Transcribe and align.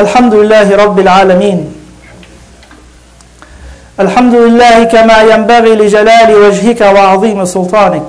الحمد 0.00 0.34
لله 0.34 0.68
رب 0.84 0.98
العالمين. 0.98 1.60
الحمد 4.00 4.34
لله 4.34 4.76
كما 4.84 5.18
ينبغي 5.32 5.72
لجلال 5.76 6.28
وجهك 6.34 6.80
وعظيم 6.80 7.44
سلطانك. 7.44 8.08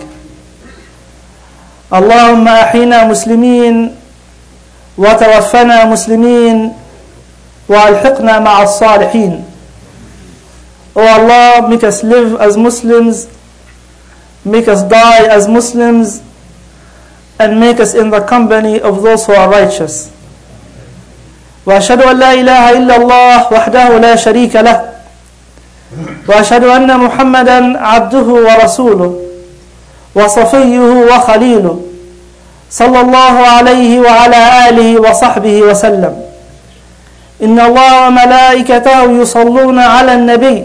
اللهم 1.92 2.48
أحينا 2.48 3.04
مسلمين 3.12 3.76
وتوفنا 4.98 5.78
مسلمين 5.86 6.58
وألحقنا 7.67 8.39
مع 8.39 8.55
الصالحين. 8.63 9.44
O 10.96 11.01
Allah, 11.03 11.67
make 11.67 11.83
us 11.83 12.03
live 12.03 12.39
as 12.39 12.55
Muslims, 12.55 13.28
make 14.44 14.67
us 14.67 14.83
die 14.83 15.28
as 15.28 15.47
Muslims, 15.47 16.23
and 17.39 17.59
make 17.59 17.80
us 17.80 17.91
in 17.95 18.12
the 18.12 18.21
company 18.23 18.80
of 18.80 19.03
those 19.03 19.26
who 19.27 19.34
are 19.35 19.52
righteous. 19.52 20.12
وأشهد 21.66 22.02
أن 22.02 22.16
لا 22.20 22.34
إله 22.34 22.72
إلا 22.72 22.96
الله 22.96 23.54
وحده 23.54 23.98
لا 23.98 24.16
شريك 24.16 24.56
له. 24.56 24.82
وأشهد 26.28 26.64
أن 26.64 27.00
محمدا 27.00 27.80
عبده 27.80 28.28
ورسوله 28.48 29.12
وصفيه 30.16 30.80
وخليله 31.12 31.80
صلى 32.72 33.00
الله 33.02 33.36
عليه 33.55 34.00
وعلى 34.00 34.70
آله 34.70 34.90
وصحبه 35.02 35.62
وسلم. 35.62 36.14
إن 37.44 37.60
الله 37.60 38.08
وملائكته 38.08 39.12
يصلون 39.22 39.80
على 39.80 40.14
النبي. 40.14 40.64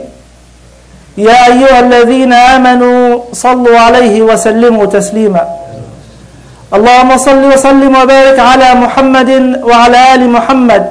يا 1.19 1.47
أيها 1.47 1.81
الذين 1.81 2.33
آمنوا 2.33 3.21
صلوا 3.33 3.79
عليه 3.79 4.23
وسلموا 4.23 4.87
تسليما. 4.87 5.45
اللهم 6.75 7.17
صل 7.19 7.45
وسلم 7.53 7.97
وبارك 7.97 8.39
على 8.39 8.75
محمد 8.75 9.31
وعلى 9.63 10.15
آل 10.15 10.31
محمد 10.31 10.83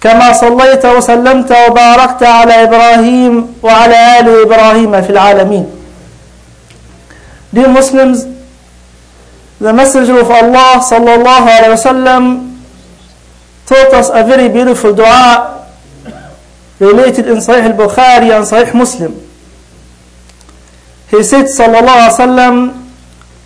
كما 0.00 0.32
صليت 0.32 0.86
وسلمت 0.86 1.50
وباركت 1.66 2.22
على 2.22 2.62
إبراهيم 2.62 3.54
وعلى 3.62 4.20
آل 4.20 4.26
إبراهيم 4.46 5.02
في 5.02 5.10
العالمين 5.10 5.66
Dear 7.54 7.68
Muslims, 7.70 8.26
the 9.60 9.72
Messenger 9.72 10.18
of 10.18 10.30
Allah 10.30 10.82
sallallahu 10.82 11.46
alayhi 11.46 11.70
wasallam 11.78 12.22
taught 13.66 13.94
us 13.94 14.10
a 14.10 14.26
very 14.26 14.48
beautiful 14.50 14.90
dua 14.92 15.62
related 16.82 17.26
in 17.30 17.38
Sahih 17.38 17.70
al-Bukhari 17.70 18.34
and 18.34 18.42
Sahih 18.42 18.74
Muslim. 18.74 19.14
He 21.14 21.22
said 21.22 21.46
sallallahu 21.46 21.86
alayhi 21.86 22.14
wasallam 22.18 22.83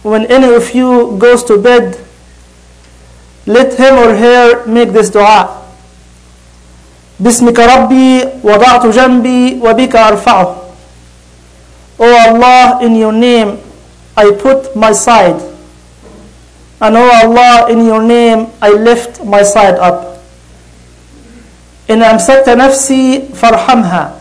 when 0.08 0.26
any 0.28 0.54
of 0.54 0.74
you 0.76 1.16
goes 1.18 1.44
to 1.44 1.58
bed 1.58 1.98
let 3.46 3.74
him 3.80 3.96
or 3.96 4.16
her 4.16 4.66
make 4.66 4.92
this 4.94 5.10
dua 5.10 5.64
باسمك 7.20 7.60
ربي 7.60 8.26
وضعت 8.44 8.86
جنبي 8.88 9.60
وبك 9.64 9.96
أرفعه 9.96 10.56
O 12.00 12.06
Allah 12.06 12.80
in 12.82 12.96
your 12.96 13.14
name 13.14 13.60
I 14.18 14.32
put 14.32 14.76
my 14.76 14.92
side 14.92 15.38
and 16.82 16.98
O 16.98 17.06
Allah 17.06 17.70
in 17.72 17.86
your 17.86 18.02
name 18.02 18.48
I 18.62 18.70
lift 18.74 19.24
my 19.24 19.44
side 19.44 19.78
up 19.80 20.14
إن 21.90 22.04
أمسكت 22.04 22.50
نفسي 22.50 23.24
فارحمها 23.36 24.12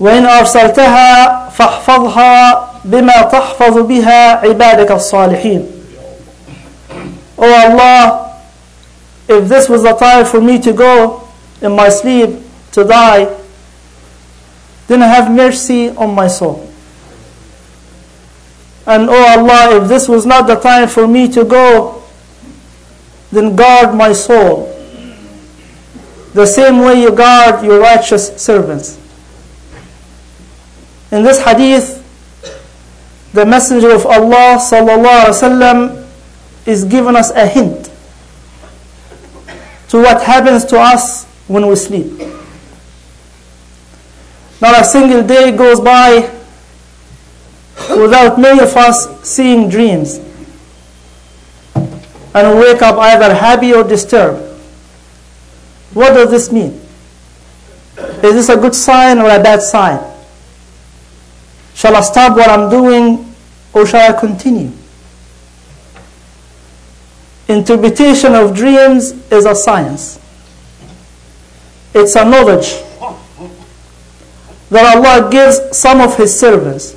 وإن 0.00 0.26
أرسلتها 0.26 1.48
فاحفظها 1.50 2.68
بما 2.86 3.22
تحفظ 3.22 3.78
بها 3.78 4.36
عبادك 4.44 4.90
الصالحين 4.90 5.66
Oh 7.38 7.52
Allah, 7.52 8.38
if 9.28 9.48
this 9.48 9.68
was 9.68 9.82
the 9.82 9.94
time 9.94 10.24
for 10.24 10.40
me 10.40 10.60
to 10.60 10.72
go 10.72 11.26
in 11.60 11.74
my 11.74 11.88
sleep 11.88 12.30
to 12.70 12.84
die, 12.84 13.26
then 14.86 15.00
have 15.00 15.30
mercy 15.30 15.90
on 15.90 16.14
my 16.14 16.28
soul. 16.28 16.68
And 18.86 19.08
oh 19.08 19.38
Allah, 19.38 19.82
if 19.82 19.88
this 19.88 20.08
was 20.08 20.26
not 20.26 20.46
the 20.46 20.56
time 20.56 20.88
for 20.88 21.06
me 21.08 21.28
to 21.32 21.44
go, 21.44 22.02
then 23.32 23.56
guard 23.56 23.94
my 23.94 24.12
soul. 24.12 24.68
The 26.34 26.46
same 26.46 26.78
way 26.80 27.00
you 27.02 27.12
guard 27.14 27.64
your 27.64 27.80
righteous 27.80 28.28
servants. 28.42 28.98
In 31.10 31.22
this 31.22 31.42
hadith, 31.44 31.95
the 33.37 33.45
Messenger 33.45 33.91
of 33.93 34.07
Allah 34.07 34.57
wasallam 34.57 36.03
is 36.65 36.83
giving 36.85 37.15
us 37.15 37.29
a 37.29 37.45
hint 37.45 37.85
to 39.89 39.97
what 40.01 40.23
happens 40.23 40.65
to 40.65 40.79
us 40.79 41.25
when 41.45 41.67
we 41.67 41.75
sleep. 41.75 42.17
Not 44.59 44.81
a 44.81 44.83
single 44.83 45.21
day 45.21 45.55
goes 45.55 45.79
by 45.79 46.33
without 47.95 48.39
many 48.39 48.59
of 48.59 48.75
us 48.75 49.05
seeing 49.21 49.69
dreams. 49.69 50.17
And 52.33 52.57
wake 52.57 52.81
up 52.81 52.97
either 52.97 53.35
happy 53.35 53.71
or 53.71 53.83
disturbed. 53.83 54.41
What 55.93 56.13
does 56.13 56.31
this 56.31 56.51
mean? 56.51 56.81
Is 58.25 58.33
this 58.33 58.49
a 58.49 58.57
good 58.57 58.73
sign 58.73 59.19
or 59.19 59.29
a 59.29 59.37
bad 59.41 59.61
sign? 59.61 60.01
Shall 61.75 61.95
I 61.95 62.01
stop 62.01 62.35
what 62.35 62.49
I'm 62.49 62.71
doing 62.71 63.26
or 63.76 63.86
shall 63.86 64.14
I 64.14 64.18
continue? 64.18 64.70
Interpretation 67.48 68.34
of 68.34 68.54
dreams 68.54 69.12
is 69.30 69.44
a 69.46 69.54
science. 69.54 70.18
It's 71.94 72.14
a 72.16 72.24
knowledge 72.24 72.72
that 74.70 74.96
Allah 74.96 75.30
gives 75.30 75.76
some 75.76 76.00
of 76.00 76.16
His 76.16 76.38
servants. 76.38 76.96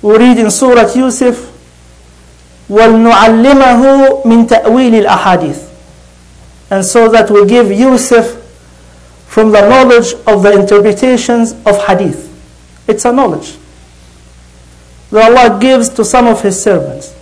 We 0.00 0.16
read 0.16 0.38
in 0.38 0.50
Surah 0.50 0.92
Yusuf, 0.94 1.52
وَلْنُعَلِّمَهُ 2.68 4.24
مِنْ 4.24 4.48
تَأْوِيلِ 4.48 5.04
الْأَحَادِيثِ 5.04 5.70
And 6.70 6.84
so 6.84 7.08
that 7.10 7.30
we 7.30 7.46
give 7.46 7.70
Yusuf 7.70 8.42
from 9.26 9.52
the 9.52 9.68
knowledge 9.68 10.14
of 10.26 10.42
the 10.42 10.52
interpretations 10.58 11.52
of 11.66 11.84
hadith. 11.86 12.32
It's 12.88 13.04
a 13.04 13.12
knowledge 13.12 13.56
that 15.10 15.30
Allah 15.32 15.58
gives 15.60 15.88
to 15.90 16.04
some 16.04 16.26
of 16.26 16.42
His 16.42 16.60
servants. 16.60 17.14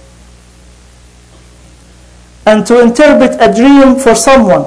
And 2.47 2.67
to 2.67 2.81
interpret 2.81 3.37
a 3.41 3.53
dream 3.55 3.97
for 3.99 4.15
someone 4.15 4.65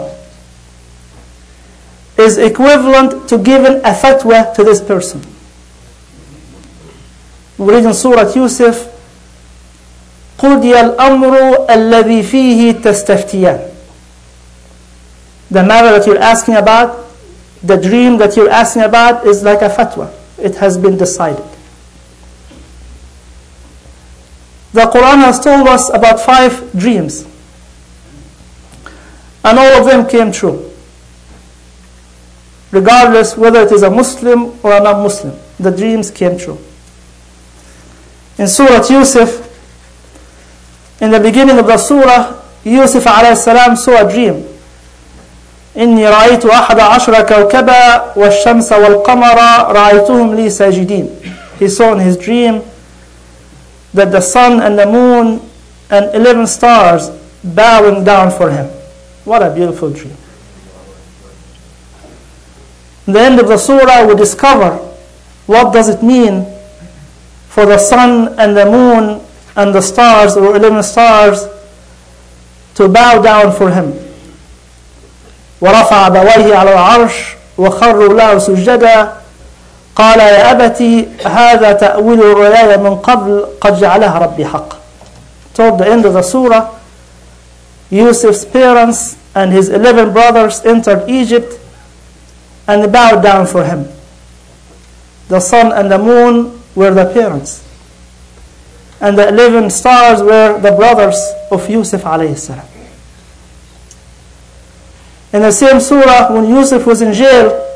is 2.17 2.37
equivalent 2.37 3.29
to 3.29 3.37
giving 3.37 3.77
a 3.77 3.93
fatwa 3.93 4.53
to 4.55 4.63
this 4.63 4.81
person. 4.81 5.21
We 7.57 7.73
read 7.73 7.85
in 7.85 7.93
Surah 7.93 8.33
Yusuf, 8.33 8.93
قُضِيَ 10.37 10.95
الْأَمْرُ 10.95 11.67
الَّذِي 11.67 12.21
فِيهِ 12.23 12.73
تَسْتَفْتِيَانِ 12.81 13.73
The 15.49 15.63
matter 15.63 15.97
that 15.97 16.05
you're 16.05 16.19
asking 16.19 16.55
about, 16.55 17.05
the 17.63 17.77
dream 17.77 18.17
that 18.19 18.35
you're 18.35 18.49
asking 18.49 18.83
about 18.83 19.25
is 19.25 19.43
like 19.43 19.61
a 19.61 19.69
fatwa. 19.69 20.11
It 20.37 20.55
has 20.55 20.77
been 20.77 20.97
decided. 20.97 21.43
The 24.73 24.81
Quran 24.81 25.17
has 25.25 25.39
told 25.39 25.67
us 25.67 25.89
about 25.93 26.19
five 26.19 26.71
dreams. 26.77 27.25
And 29.43 29.57
all 29.57 29.79
of 29.79 29.85
them 29.85 30.07
came 30.07 30.31
true. 30.31 30.71
Regardless 32.71 33.37
whether 33.37 33.61
it 33.61 33.71
is 33.71 33.81
a 33.81 33.89
Muslim 33.89 34.53
or 34.63 34.73
a 34.73 34.79
non-Muslim, 34.79 35.37
the 35.59 35.71
dreams 35.71 36.11
came 36.11 36.37
true. 36.37 36.59
In 38.37 38.47
Surah 38.47 38.85
Yusuf, 38.89 39.47
in 41.01 41.11
the 41.11 41.19
beginning 41.19 41.57
of 41.57 41.67
the 41.67 41.77
surah, 41.77 42.41
Yusuf 42.63 43.05
alayhi 43.05 43.37
salam 43.37 43.75
saw 43.75 44.05
a 44.05 44.11
dream. 44.11 44.43
إني 45.77 46.09
رأيت 46.09 46.45
أحد 46.45 46.79
عشر 46.79 47.21
كوكبا 47.21 48.13
والشمس 48.15 48.71
والقمر 48.71 49.37
رأيتهم 49.71 50.35
لي 50.35 50.49
ساجدين. 50.49 51.09
He 51.59 51.67
saw 51.67 51.93
in 51.93 51.99
his 51.99 52.17
dream 52.17 52.61
that 53.93 54.11
the 54.11 54.21
sun 54.21 54.61
and 54.61 54.77
the 54.77 54.85
moon 54.85 55.41
and 55.89 56.13
11 56.15 56.47
stars 56.47 57.09
bowing 57.43 58.03
down 58.03 58.31
for 58.31 58.51
him. 58.51 58.65
What 59.25 59.41
a 59.41 59.53
beautiful 59.53 59.89
dream. 59.91 60.15
In 63.07 63.13
the 63.13 63.21
end 63.21 63.39
of 63.39 63.47
the 63.47 63.57
surah, 63.57 64.05
we 64.05 64.15
discover 64.15 64.75
what 65.45 65.73
does 65.73 65.87
it 65.89 66.03
mean 66.03 66.45
for 67.47 67.65
the 67.65 67.77
sun 67.77 68.35
and 68.37 68.55
the 68.55 68.65
moon 68.65 69.21
and 69.55 69.73
the 69.73 69.81
stars, 69.81 70.37
or 70.37 70.55
11 70.55 70.83
stars, 70.83 71.47
to 72.75 72.87
bow 72.87 73.21
down 73.21 73.51
for 73.51 73.71
him. 73.71 73.93
ورفع 75.61 76.07
أبويه 76.07 76.55
على 76.55 76.73
العرش 76.73 77.13
وخروا 77.57 78.13
له 78.13 78.37
سجدا 78.39 79.13
قال 79.96 80.18
يا 80.20 80.50
أبتي 80.50 81.08
هذا 81.26 81.72
تأويل 81.72 82.20
الرؤيا 82.20 82.76
من 82.76 82.96
قبل 82.96 83.46
قد 83.60 83.80
جعلها 83.80 84.18
ربي 84.18 84.46
حق. 84.46 84.76
Toward 85.54 85.78
the 85.78 85.86
end 85.86 86.06
of 86.06 86.14
the 86.14 86.22
surah, 86.22 86.70
Yusuf's 87.90 88.44
parents 88.44 89.18
and 89.34 89.52
his 89.52 89.68
11 89.68 90.12
brothers 90.12 90.64
entered 90.64 91.08
Egypt 91.10 91.60
and 92.66 92.90
bowed 92.90 93.22
down 93.22 93.46
for 93.46 93.64
him. 93.64 93.86
The 95.28 95.40
sun 95.40 95.72
and 95.72 95.90
the 95.90 95.98
moon 95.98 96.58
were 96.74 96.92
the 96.94 97.12
parents, 97.12 97.62
and 99.00 99.18
the 99.18 99.28
11 99.28 99.68
stars 99.70 100.22
were 100.22 100.58
the 100.58 100.72
brothers 100.72 101.20
of 101.50 101.68
Yusuf 101.68 102.02
alayhi. 102.02 102.64
In 105.32 105.42
the 105.42 105.52
same 105.52 105.80
surah, 105.80 106.32
when 106.32 106.48
Yusuf 106.48 106.86
was 106.86 107.02
in 107.02 107.12
jail, 107.12 107.71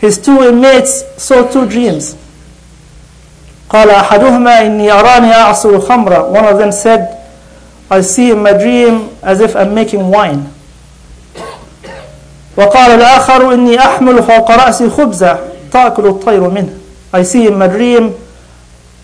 his 0.00 0.18
two 0.18 0.42
inmates 0.42 1.04
saw 1.22 1.46
two 1.50 1.66
dreams. 1.68 2.16
قال 3.70 3.90
أحدهما 3.90 4.66
إني 4.66 4.92
أراني 4.92 5.32
أعصر 5.34 5.80
خمرا 5.80 6.32
One 6.32 6.44
of 6.44 6.58
them 6.58 6.72
said, 6.72 7.16
I 7.90 8.00
see 8.00 8.30
in 8.30 8.42
my 8.42 8.52
dream 8.52 9.10
as 9.22 9.40
if 9.40 9.54
I'm 9.54 9.74
making 9.74 10.10
wine. 10.10 10.52
وقال 12.56 12.90
الآخر 12.90 13.54
إني 13.54 13.78
أحمل 13.78 14.22
فوق 14.22 14.50
رأسي 14.50 14.90
خبزة 14.90 15.38
تأكل 15.72 16.06
الطير 16.06 16.48
منه 16.48 16.72
I 17.12 17.22
see 17.22 17.46
in 17.46 17.58
my 17.58 17.66
dream 17.68 18.14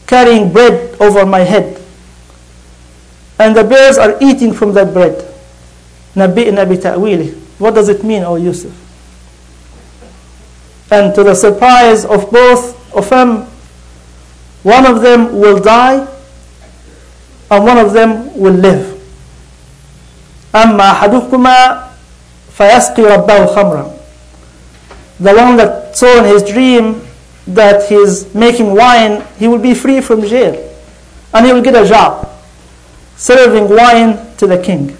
carrying 0.06 0.52
bread 0.52 0.96
over 1.00 1.26
my 1.26 1.40
head. 1.40 1.80
And 3.38 3.54
the 3.56 3.64
birds 3.64 3.98
are 3.98 4.16
eating 4.20 4.52
from 4.52 4.72
that 4.74 4.94
bread. 4.94 5.24
نبئنا 6.16 6.64
بتأويله 6.64 7.32
What 7.58 7.74
does 7.74 7.88
it 7.88 8.04
mean, 8.04 8.22
O 8.24 8.36
Yusuf? 8.36 8.72
And 10.90 11.14
to 11.14 11.24
the 11.24 11.34
surprise 11.34 12.04
of 12.04 12.30
both 12.30 12.74
of 12.94 13.10
them, 13.10 13.46
one 14.62 14.86
of 14.86 15.02
them 15.02 15.38
will 15.38 15.58
die 15.58 16.06
and 17.50 17.64
one 17.64 17.78
of 17.78 17.92
them 17.92 18.34
will 18.38 18.54
live. 18.54 18.92
أما 20.54 20.90
أحدكما 20.90 21.82
فيسقي 22.58 23.02
ربه 23.02 23.46
خمرا 23.46 23.92
The 25.20 25.34
one 25.34 25.56
that 25.56 25.96
saw 25.96 26.18
in 26.18 26.24
his 26.24 26.42
dream 26.42 27.00
that 27.46 27.88
he's 27.88 28.34
making 28.34 28.74
wine, 28.74 29.24
he 29.38 29.48
will 29.48 29.58
be 29.58 29.72
free 29.74 30.00
from 30.00 30.22
jail. 30.26 30.54
And 31.32 31.46
he 31.46 31.52
will 31.52 31.62
get 31.62 31.74
a 31.74 31.86
job 31.88 32.28
serving 33.16 33.68
wine 33.68 34.18
to 34.36 34.46
the 34.46 34.58
king. 34.58 34.96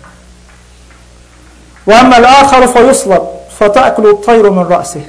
وأما 1.87 2.19
الآخر 2.19 2.67
فيصلب 2.67 3.29
فتأكل 3.61 4.07
الطير 4.11 4.51
من 4.51 4.63
رأسه 4.63 5.01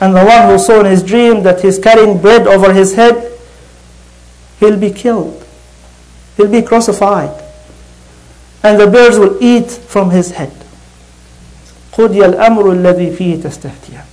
And 0.00 0.14
the 0.14 0.24
one 0.24 0.48
who 0.48 0.58
saw 0.58 0.80
in 0.80 0.86
his 0.86 1.02
dream 1.02 1.42
that 1.44 1.60
he's 1.62 1.78
carrying 1.78 2.20
bread 2.20 2.46
over 2.46 2.72
his 2.72 2.94
head, 2.94 3.32
he'll 4.60 4.78
be 4.78 4.90
killed. 4.90 5.42
He'll 6.36 6.50
be 6.50 6.62
crucified. 6.62 7.42
And 8.62 8.78
the 8.78 8.86
birds 8.86 9.18
will 9.18 9.42
eat 9.42 9.70
from 9.70 10.10
his 10.10 10.32
head. 10.32 10.52
قُضِيَ 11.92 12.34
الْأَمْرُ 12.34 12.72
الَّذِي 12.72 13.16
فِيهِ 13.16 13.42
تَسْتَفْتِيَانِ 13.42 14.04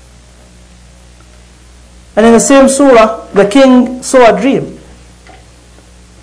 And 2.15 2.25
in 2.27 2.33
the 2.33 2.39
same 2.39 2.69
surah, 2.69 3.27
the 3.33 3.47
king 3.47 4.01
saw 4.01 4.33
a 4.35 4.39
dream. 4.39 4.79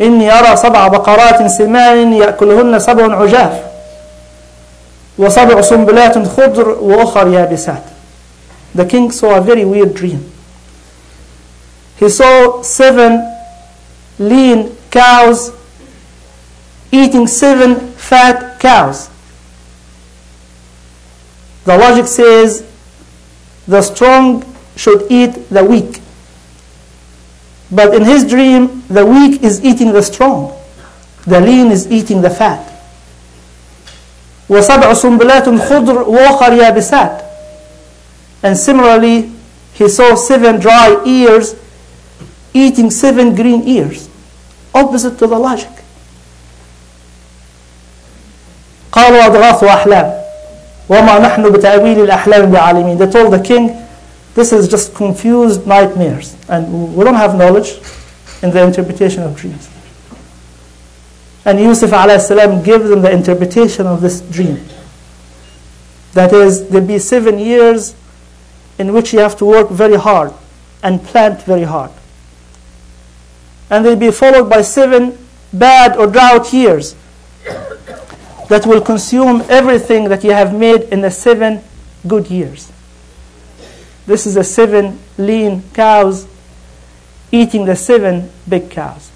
إني 0.00 0.32
أرى 0.32 0.56
سبع 0.56 0.88
بقرات 0.88 1.46
سمان 1.46 2.12
يأكلهن 2.12 2.78
سبع 2.78 3.16
عجاف 3.16 3.60
وسبع 5.18 5.60
سنبلات 5.60 6.28
خضر 6.28 6.68
وأخر 6.68 7.28
يابسات 7.28 7.82
The 8.74 8.84
king 8.84 9.10
saw 9.10 9.36
a 9.38 9.40
very 9.40 9.64
weird 9.64 9.94
dream. 9.94 10.30
He 11.96 12.08
saw 12.08 12.62
seven 12.62 13.26
lean 14.18 14.76
cows 14.90 15.52
eating 16.92 17.26
seven 17.26 17.92
fat 17.92 18.58
cows. 18.60 19.10
The 21.64 21.76
logic 21.76 22.06
says 22.06 22.64
the 23.68 23.82
strong 23.82 24.44
should 24.76 25.06
eat 25.10 25.48
the 25.50 25.64
weak. 25.64 26.00
But 27.70 27.94
in 27.94 28.04
his 28.04 28.24
dream, 28.28 28.82
the 28.88 29.06
weak 29.06 29.42
is 29.42 29.64
eating 29.64 29.92
the 29.92 30.02
strong. 30.02 30.56
The 31.26 31.40
lean 31.40 31.70
is 31.70 31.90
eating 31.90 32.22
the 32.22 32.30
fat. 32.30 32.66
وسبع 34.50 34.92
سنبلات 34.94 35.48
خضر 35.48 36.02
وأخر 36.08 36.52
يابسات 36.52 37.23
and 38.44 38.56
similarly, 38.56 39.32
he 39.74 39.88
saw 39.88 40.14
seven 40.14 40.60
dry 40.60 41.02
ears 41.06 41.54
eating 42.52 42.90
seven 42.90 43.34
green 43.34 43.62
ears, 43.68 44.08
opposite 44.74 45.18
to 45.18 45.26
the 45.26 45.38
logic. 45.38 45.70
قالوا 48.92 49.26
أضغاث 49.26 49.64
أحلام 49.64 50.20
وما 50.88 51.18
نحن 51.18 51.52
بتأويل 51.52 52.04
الأحلام 52.04 52.50
بعالمين. 52.50 52.98
They 52.98 53.10
told 53.10 53.32
the 53.32 53.38
king, 53.38 53.86
this 54.34 54.52
is 54.52 54.68
just 54.68 54.94
confused 54.94 55.66
nightmares 55.66 56.36
and 56.48 56.94
we 56.96 57.04
don't 57.04 57.14
have 57.14 57.36
knowledge 57.36 57.80
in 58.42 58.50
the 58.50 58.62
interpretation 58.64 59.22
of 59.22 59.36
dreams. 59.36 59.68
And 61.44 61.60
Yusuf 61.60 61.90
salam 61.90 62.62
gives 62.62 62.88
them 62.88 63.02
the 63.02 63.10
interpretation 63.10 63.86
of 63.86 64.00
this 64.00 64.20
dream. 64.20 64.60
That 66.12 66.32
is, 66.32 66.68
there'll 66.68 66.86
be 66.86 66.98
seven 66.98 67.38
years 67.38 67.94
in 68.77 68.93
which 68.93 69.13
you 69.13 69.19
have 69.19 69.37
to 69.37 69.45
work 69.45 69.69
very 69.69 69.95
hard 69.95 70.33
and 70.83 71.03
plant 71.03 71.41
very 71.43 71.63
hard. 71.63 71.91
And 73.69 73.85
they'll 73.85 73.95
be 73.95 74.11
followed 74.11 74.49
by 74.49 74.61
seven 74.61 75.17
bad 75.51 75.97
or 75.97 76.07
drought 76.07 76.53
years 76.53 76.95
that 78.49 78.63
will 78.65 78.81
consume 78.81 79.43
everything 79.49 80.09
that 80.09 80.23
you 80.23 80.31
have 80.31 80.53
made 80.53 80.81
in 80.83 81.01
the 81.01 81.09
seven 81.09 81.61
good 82.07 82.29
years. 82.29 82.71
This 84.05 84.27
is 84.27 84.35
the 84.35 84.43
seven 84.43 84.99
lean 85.17 85.63
cows 85.73 86.27
eating 87.31 87.65
the 87.65 87.75
seven 87.75 88.29
big 88.47 88.69
cows. 88.69 89.11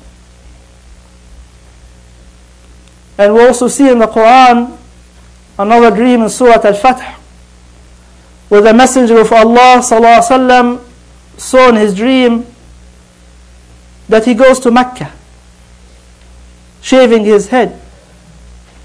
And 3.17 3.33
we 3.33 3.45
also 3.45 3.67
see 3.67 3.89
in 3.89 3.99
the 3.99 4.07
Quran 4.07 4.77
another 5.59 5.95
dream 5.95 6.23
in 6.23 6.29
Surah 6.29 6.61
Al-Fath 6.63 7.18
where 8.48 8.60
the 8.60 8.72
Messenger 8.74 9.18
of 9.20 9.32
Allah 9.32 9.78
وسلم, 9.80 10.80
saw 11.36 11.68
in 11.68 11.76
his 11.76 11.94
dream 11.94 12.46
that 14.08 14.24
he 14.24 14.34
goes 14.34 14.60
to 14.60 14.70
Mecca, 14.70 15.12
shaving 16.82 17.24
his 17.24 17.48
head, 17.48 17.80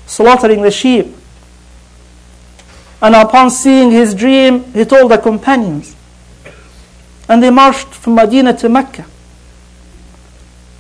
slaughtering 0.08 0.62
the 0.62 0.72
sheep. 0.72 1.16
And 3.02 3.16
upon 3.16 3.50
seeing 3.50 3.92
his 3.92 4.14
dream, 4.14 4.64
he 4.74 4.84
told 4.86 5.12
the 5.12 5.18
companions. 5.18 5.96
And 7.30 7.44
they 7.44 7.50
marched 7.50 7.88
from 7.94 8.16
Medina 8.16 8.58
to 8.58 8.68
Mecca 8.70 9.06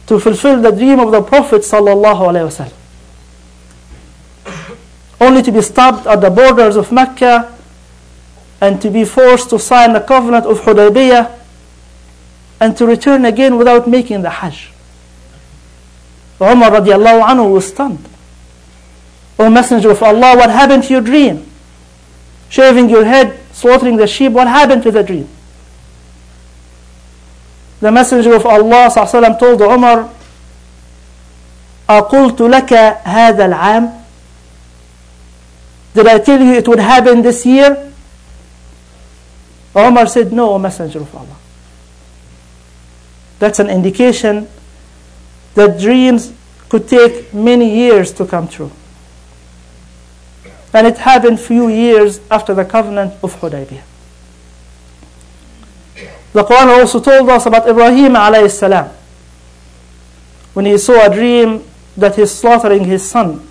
to 0.07 0.19
fulfill 0.19 0.59
the 0.59 0.71
dream 0.71 0.99
of 0.99 1.11
the 1.11 1.21
Prophet 1.21 1.61
sallallahu 1.61 2.33
alaihi 2.33 2.49
wasallam. 2.49 2.73
Only 5.21 5.43
to 5.43 5.51
be 5.51 5.61
stopped 5.61 6.07
at 6.07 6.19
the 6.21 6.29
borders 6.31 6.75
of 6.75 6.91
Mecca 6.91 7.52
and 8.63 8.81
to 8.81 8.89
be 8.89 9.05
forced 9.05 9.49
to 9.49 9.59
sign 9.59 9.93
the 9.93 10.01
covenant 10.01 10.45
of 10.45 10.61
Hudaybiyah 10.61 11.31
and 12.59 12.75
to 12.77 12.85
return 12.85 13.25
again 13.25 13.57
without 13.57 13.88
making 13.88 14.21
the 14.21 14.29
Hajj. 14.29 14.71
Umar 16.41 16.71
radiallahu 16.71 17.21
anhu 17.23 17.53
was 17.53 17.67
stunned. 17.67 18.05
O 19.38 19.49
Messenger 19.49 19.91
of 19.91 20.03
Allah, 20.03 20.35
what 20.35 20.49
happened 20.49 20.83
to 20.83 20.93
your 20.93 21.01
dream? 21.01 21.45
Shaving 22.49 22.89
your 22.89 23.05
head, 23.05 23.39
slaughtering 23.53 23.95
the 23.97 24.07
sheep, 24.07 24.33
what 24.33 24.47
happened 24.47 24.83
to 24.83 24.91
the 24.91 25.03
dream? 25.03 25.29
The 27.79 27.91
Messenger 27.91 28.33
of 28.35 28.45
Allah 28.45 28.89
وسلم, 28.91 29.39
told 29.39 29.61
Umar, 29.61 30.09
أقلت 31.89 32.41
لك 32.41 32.73
هذا 33.03 33.45
العام 33.45 33.99
Did 35.95 36.07
I 36.07 36.19
tell 36.19 36.39
you 36.39 36.53
it 36.53 36.67
would 36.67 36.79
happen 36.79 37.21
this 37.21 37.45
year? 37.45 37.91
Umar 39.75 40.07
said, 40.07 40.31
No, 40.33 40.53
O 40.53 40.59
Messenger 40.59 40.99
of 41.01 41.15
Allah. 41.15 41.38
That's 43.39 43.59
an 43.59 43.69
indication 43.69 44.47
that 45.55 45.79
dreams 45.79 46.33
could 46.67 46.88
take 46.88 47.33
many 47.33 47.73
years 47.73 48.11
to 48.13 48.25
come 48.25 48.47
true. 48.47 48.71
And 50.73 50.85
it 50.85 50.97
happened 50.97 51.39
few 51.39 51.67
years 51.67 52.19
after 52.29 52.53
the 52.53 52.65
covenant 52.65 53.13
of 53.23 53.35
Hudaybiyah. 53.39 53.83
The 56.33 56.43
Quran 56.43 56.79
also 56.79 56.99
told 56.99 57.27
us 57.29 57.45
about 57.45 57.67
Ibrahim 57.67 58.13
alayhi 58.13 58.51
salam. 58.51 58.91
When 60.53 60.65
he 60.65 60.77
saw 60.77 61.05
a 61.05 61.13
dream 61.13 61.63
that 61.97 62.15
he's 62.15 62.31
slaughtering 62.31 62.85
his 62.85 63.07
son. 63.07 63.45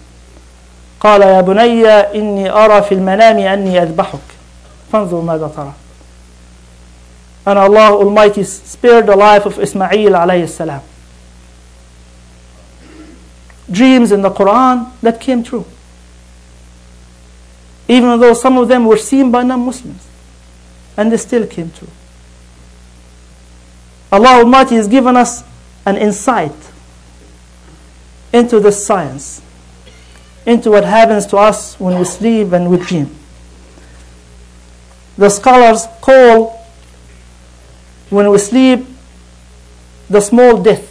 قال 1.00 1.22
يا 1.22 1.40
بني 1.40 1.86
إني 1.90 2.50
أرى 2.50 2.82
في 2.82 2.94
المنام 2.94 3.38
أني 3.38 3.82
أذبحك 3.82 4.26
فانظر 4.92 5.20
ماذا 5.20 5.50
ترى 5.56 5.72
and 7.45 7.59
Allah 7.59 7.91
Almighty 7.97 8.43
spared 8.43 9.07
the 9.07 9.15
life 9.15 9.45
of 9.45 9.59
Ismail 9.59 10.11
alayhi 10.13 10.47
salam. 10.49 10.81
Dreams 13.69 14.11
in 14.11 14.21
the 14.21 14.29
Quran 14.29 14.91
that 15.01 15.19
came 15.19 15.43
true. 15.43 15.65
even 17.87 18.19
though 18.19 18.33
some 18.33 18.57
of 18.57 18.67
them 18.67 18.85
were 18.85 18.97
seen 18.97 19.31
by 19.31 19.43
non-Muslims. 19.43 20.07
And 20.95 21.11
they 21.11 21.17
still 21.17 21.45
came 21.47 21.71
true. 21.71 21.89
Allah 24.11 24.39
Almighty 24.39 24.75
has 24.75 24.87
given 24.87 25.17
us 25.17 25.43
an 25.85 25.97
insight 25.97 26.53
into 28.31 28.59
this 28.59 28.85
science, 28.85 29.41
into 30.45 30.71
what 30.71 30.85
happens 30.85 31.25
to 31.27 31.37
us 31.37 31.79
when 31.79 31.97
we 31.97 32.05
sleep 32.05 32.51
and 32.51 32.69
we 32.69 32.77
dream. 32.77 33.13
The 35.17 35.29
scholars 35.29 35.87
call 36.01 36.62
when 38.12 38.30
we 38.30 38.38
sleep 38.38 38.86
the 40.08 40.20
small 40.20 40.62
death. 40.62 40.84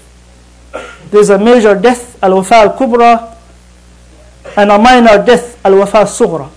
There's 1.10 1.29
a 1.29 1.38
major 1.38 1.74
death, 1.75 2.22
al-wafa 2.22 2.55
al-kubra, 2.55 3.36
and 4.57 4.72
a 4.72 4.77
minor 4.77 5.24
death, 5.24 5.63
al-wafa 5.65 5.98
al-sughra. 6.00 6.50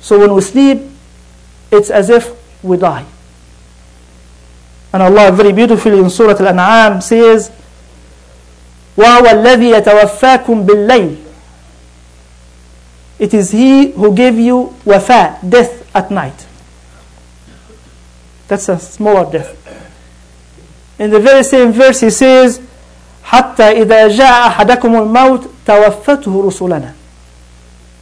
So 0.00 0.18
when 0.18 0.34
we 0.34 0.40
sleep, 0.42 0.82
it's 1.70 1.90
as 1.90 2.10
if 2.10 2.30
we 2.62 2.76
die. 2.76 3.04
And 4.92 5.02
Allah 5.02 5.32
very 5.32 5.52
beautifully 5.52 5.98
in 5.98 6.10
Surah 6.10 6.36
Al-An'am 6.38 7.00
says, 7.00 7.50
وَهُوَ 8.96 9.26
الَّذِي 9.26 9.74
يَتَوَفَّاكُمْ 9.80 10.66
بِاللَّيْلِ 10.66 11.16
It 13.18 13.34
is 13.34 13.50
He 13.50 13.90
who 13.92 14.14
gave 14.14 14.38
you 14.38 14.74
wafa, 14.84 15.38
death 15.48 15.82
at 15.96 16.10
night. 16.10 16.46
That's 18.48 18.68
a 18.68 18.78
smaller 18.78 19.30
death. 19.30 19.56
In 20.98 21.10
the 21.10 21.20
very 21.20 21.42
same 21.42 21.72
verse 21.72 22.00
he 22.00 22.10
says, 22.10 22.60
حتى 23.24 23.82
إذا 23.82 24.08
جاء 24.08 24.48
أحدكم 24.48 24.94
الموت 24.96 25.48
توفته 25.66 26.42
رسلنا. 26.46 26.92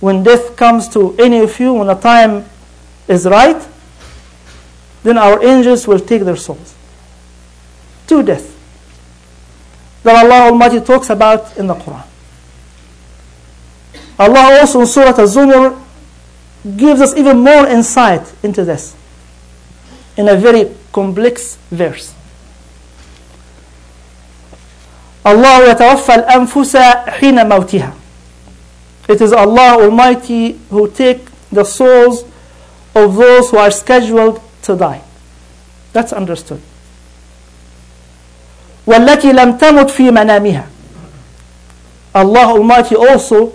When 0.00 0.22
death 0.22 0.56
comes 0.56 0.88
to 0.88 1.14
any 1.18 1.38
of 1.38 1.58
you, 1.61 1.75
when 1.75 1.87
the 1.87 1.94
time 1.94 2.44
is 3.06 3.25
right, 3.26 3.62
then 5.04 5.16
our 5.16 5.42
angels 5.44 5.87
will 5.87 6.00
take 6.00 6.22
their 6.22 6.37
souls 6.37 6.75
to 8.08 8.22
death 8.22 8.52
that 10.02 10.25
Allah 10.25 10.50
Almighty 10.50 10.80
talks 10.80 11.11
about 11.11 11.56
in 11.56 11.66
the 11.66 11.75
Quran. 11.75 12.04
Allah 14.18 14.61
also 14.61 14.80
in 14.80 14.87
Surah 14.87 15.14
Al-Zumar 15.18 15.78
gives 16.76 17.00
us 17.00 17.14
even 17.16 17.38
more 17.38 17.66
insight 17.66 18.22
into 18.42 18.64
this 18.64 18.94
in 20.16 20.28
a 20.28 20.37
very 20.37 20.68
complex 20.92 21.56
verse. 21.70 22.14
Allah 25.25 25.70
يتوفى 25.70 26.14
الأنفس 26.14 26.76
حين 27.20 27.49
موتها. 27.49 27.92
It 29.08 29.20
is 29.20 29.32
Allah 29.32 29.82
Almighty 29.82 30.58
who 30.70 30.88
take 30.90 31.20
the 31.50 31.64
souls 31.64 32.25
of 32.94 33.16
those 33.16 33.50
who 33.50 33.56
are 33.58 33.70
scheduled 33.70 34.40
to 34.62 34.76
die. 34.76 35.02
That's 35.92 36.12
understood. 36.12 36.61
والتي 38.87 39.32
لم 39.32 39.58
تمت 39.58 39.90
في 39.90 40.11
منامها 40.11 40.66
Allah 42.14 42.46
Almighty 42.52 42.96
also 42.96 43.52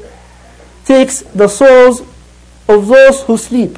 takes 0.86 1.22
the 1.36 1.48
souls 1.48 2.02
of 2.68 2.88
those 2.88 3.22
who 3.24 3.38
sleep 3.38 3.78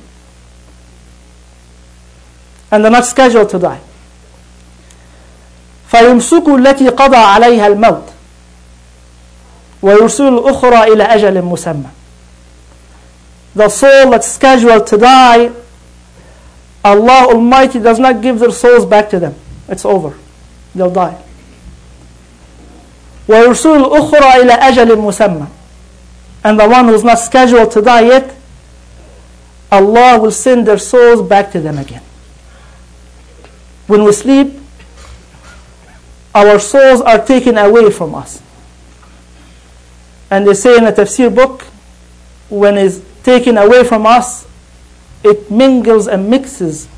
And 2.74 2.84
are 2.84 2.90
not 2.90 3.04
scheduled 3.04 3.48
to 3.50 3.58
die 3.58 3.80
فيمسك 5.90 6.48
التي 6.48 6.88
قضى 6.88 7.16
عليها 7.16 7.66
الموت 7.66 8.02
ويرسل 9.82 10.28
الأخرى 10.28 10.92
إلى 10.92 11.02
أجل 11.04 11.42
مسمى 11.42 11.86
The 13.56 13.68
soul 13.68 14.10
that's 14.10 14.26
scheduled 14.26 14.86
to 14.88 14.96
die 14.98 15.50
Allah 16.84 17.28
Almighty 17.30 17.78
does 17.78 18.00
not 18.00 18.20
give 18.20 18.40
their 18.40 18.50
souls 18.50 18.84
back 18.84 19.08
to 19.10 19.18
them. 19.20 19.34
It's 19.68 19.84
over. 19.86 20.12
They'll 20.74 20.90
die. 20.90 21.16
ويرسل 23.28 23.76
الأخرى 23.76 24.42
إلى 24.42 24.52
أجل 24.52 24.98
مسمى 24.98 25.46
and 26.44 26.58
the 26.60 26.68
one 26.68 26.86
who's 26.88 27.04
not 27.04 27.18
scheduled 27.20 27.70
to 27.70 27.80
die 27.80 28.00
yet 28.02 28.34
Allah 29.70 30.18
will 30.20 30.30
send 30.32 30.66
their 30.66 30.78
souls 30.78 31.22
back 31.28 31.52
to 31.52 31.60
them 31.60 31.78
again 31.78 32.02
when 33.86 34.04
we 34.04 34.12
sleep 34.12 34.52
our 36.34 36.58
souls 36.58 37.00
are 37.00 37.24
taken 37.24 37.56
away 37.58 37.90
from 37.90 38.14
us 38.14 38.42
and 40.30 40.46
they 40.46 40.54
say 40.54 40.76
in 40.76 40.84
the 40.84 40.92
tafsir 40.92 41.34
book 41.34 41.62
when 42.48 42.76
it's 42.76 43.00
taken 43.22 43.56
away 43.56 43.84
from 43.84 44.06
us 44.06 44.46
it 45.22 45.50
mingles 45.50 46.06
and 46.06 46.28
mixes 46.28 46.88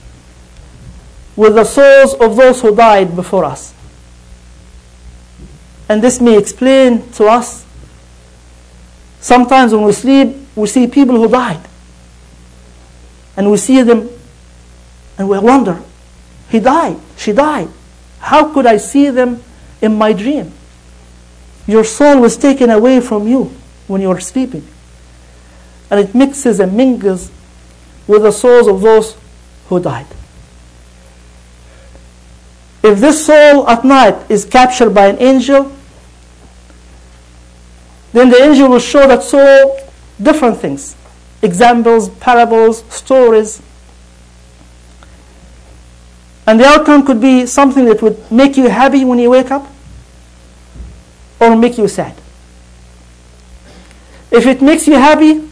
with 1.37 1.55
the 1.55 1.65
souls 1.65 2.15
of 2.15 2.37
those 2.37 2.61
who 2.63 2.75
died 2.75 3.15
before 3.15 3.45
us 3.45 3.75
and 5.89 6.03
this 6.03 6.21
may 6.21 6.37
explain 6.37 7.09
to 7.13 7.25
us 7.27 7.67
sometimes 9.21 9.73
when 9.73 9.83
we 9.85 9.93
sleep, 9.93 10.37
we 10.55 10.67
see 10.67 10.87
people 10.87 11.17
who 11.17 11.29
died. 11.29 11.61
And 13.37 13.51
we 13.51 13.57
see 13.57 13.83
them 13.83 14.09
and 15.19 15.29
we 15.29 15.39
wonder, 15.39 15.83
he 16.49 16.61
died, 16.61 16.97
she 17.17 17.33
died. 17.33 17.69
How 18.19 18.53
could 18.53 18.67
I 18.67 18.77
see 18.77 19.11
them 19.11 19.43
in 19.81 19.97
my 19.97 20.13
dream? 20.13 20.53
Your 21.67 21.85
soul 21.85 22.21
was 22.21 22.37
taken 22.37 22.71
away 22.71 23.01
from 23.01 23.27
you 23.27 23.53
when 23.87 24.01
you 24.01 24.09
were 24.09 24.21
sleeping. 24.21 24.67
And 25.91 26.01
it 26.01 26.15
mixes 26.15 26.61
and 26.61 26.77
mingles 26.77 27.31
with 28.07 28.23
the 28.23 28.33
souls 28.33 28.69
of 28.69 28.81
those 28.81 29.17
who 29.69 29.81
died. 29.81 30.07
If 32.83 33.01
this 33.01 33.27
soul 33.27 33.69
at 33.69 33.85
night 33.85 34.31
is 34.31 34.45
captured 34.45 34.91
by 34.91 35.09
an 35.09 35.19
angel, 35.19 35.73
then 38.13 38.31
the 38.31 38.41
angel 38.41 38.69
will 38.69 38.79
show 38.79 39.07
that 39.09 39.23
soul 39.23 39.79
different 40.23 40.59
things 40.59 40.97
examples, 41.43 42.09
parables, 42.09 42.85
stories. 42.89 43.61
And 46.48 46.60
the 46.60 46.66
outcome 46.66 47.06
could 47.06 47.22
be 47.22 47.46
something 47.46 47.86
that 47.86 48.02
would 48.02 48.32
make 48.32 48.58
you 48.58 48.68
happy 48.68 49.06
when 49.06 49.20
you 49.20 49.30
wake 49.30 49.52
up 49.52 49.68
or 51.40 51.56
make 51.56 51.78
you 51.78 51.88
sad. 51.88 52.16
If 54.32 54.46
it 54.46 54.62
makes 54.62 54.88
you 54.88 54.94
happy, 54.96 55.48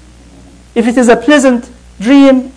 if 0.76 0.88
it 0.88 0.98
is 0.98 1.10
a 1.10 1.16
pleasant 1.16 1.70
dream, 2.00 2.52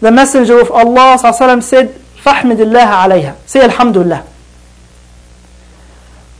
the 0.00 0.10
Messenger 0.10 0.60
of 0.60 0.70
Allah 0.70 1.18
said, 1.18 1.94
فَحْمِدِ 2.22 2.56
اللَّهَ 2.56 2.86
عَلَيْهَا 2.86 3.36
Say 3.46 3.60
Alhamdulillah. 3.62 4.26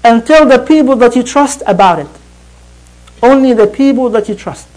And 0.05 0.26
tell 0.26 0.47
the 0.47 0.59
people 0.59 0.97
that 0.97 1.17
you 1.17 1.23
trust 1.23 1.62
about 1.67 1.99
it. 1.99 2.09
Only 3.23 3.55
the 3.55 3.67
people 3.67 4.11
that 4.11 4.29
you 4.29 4.35
trust. 4.35 4.69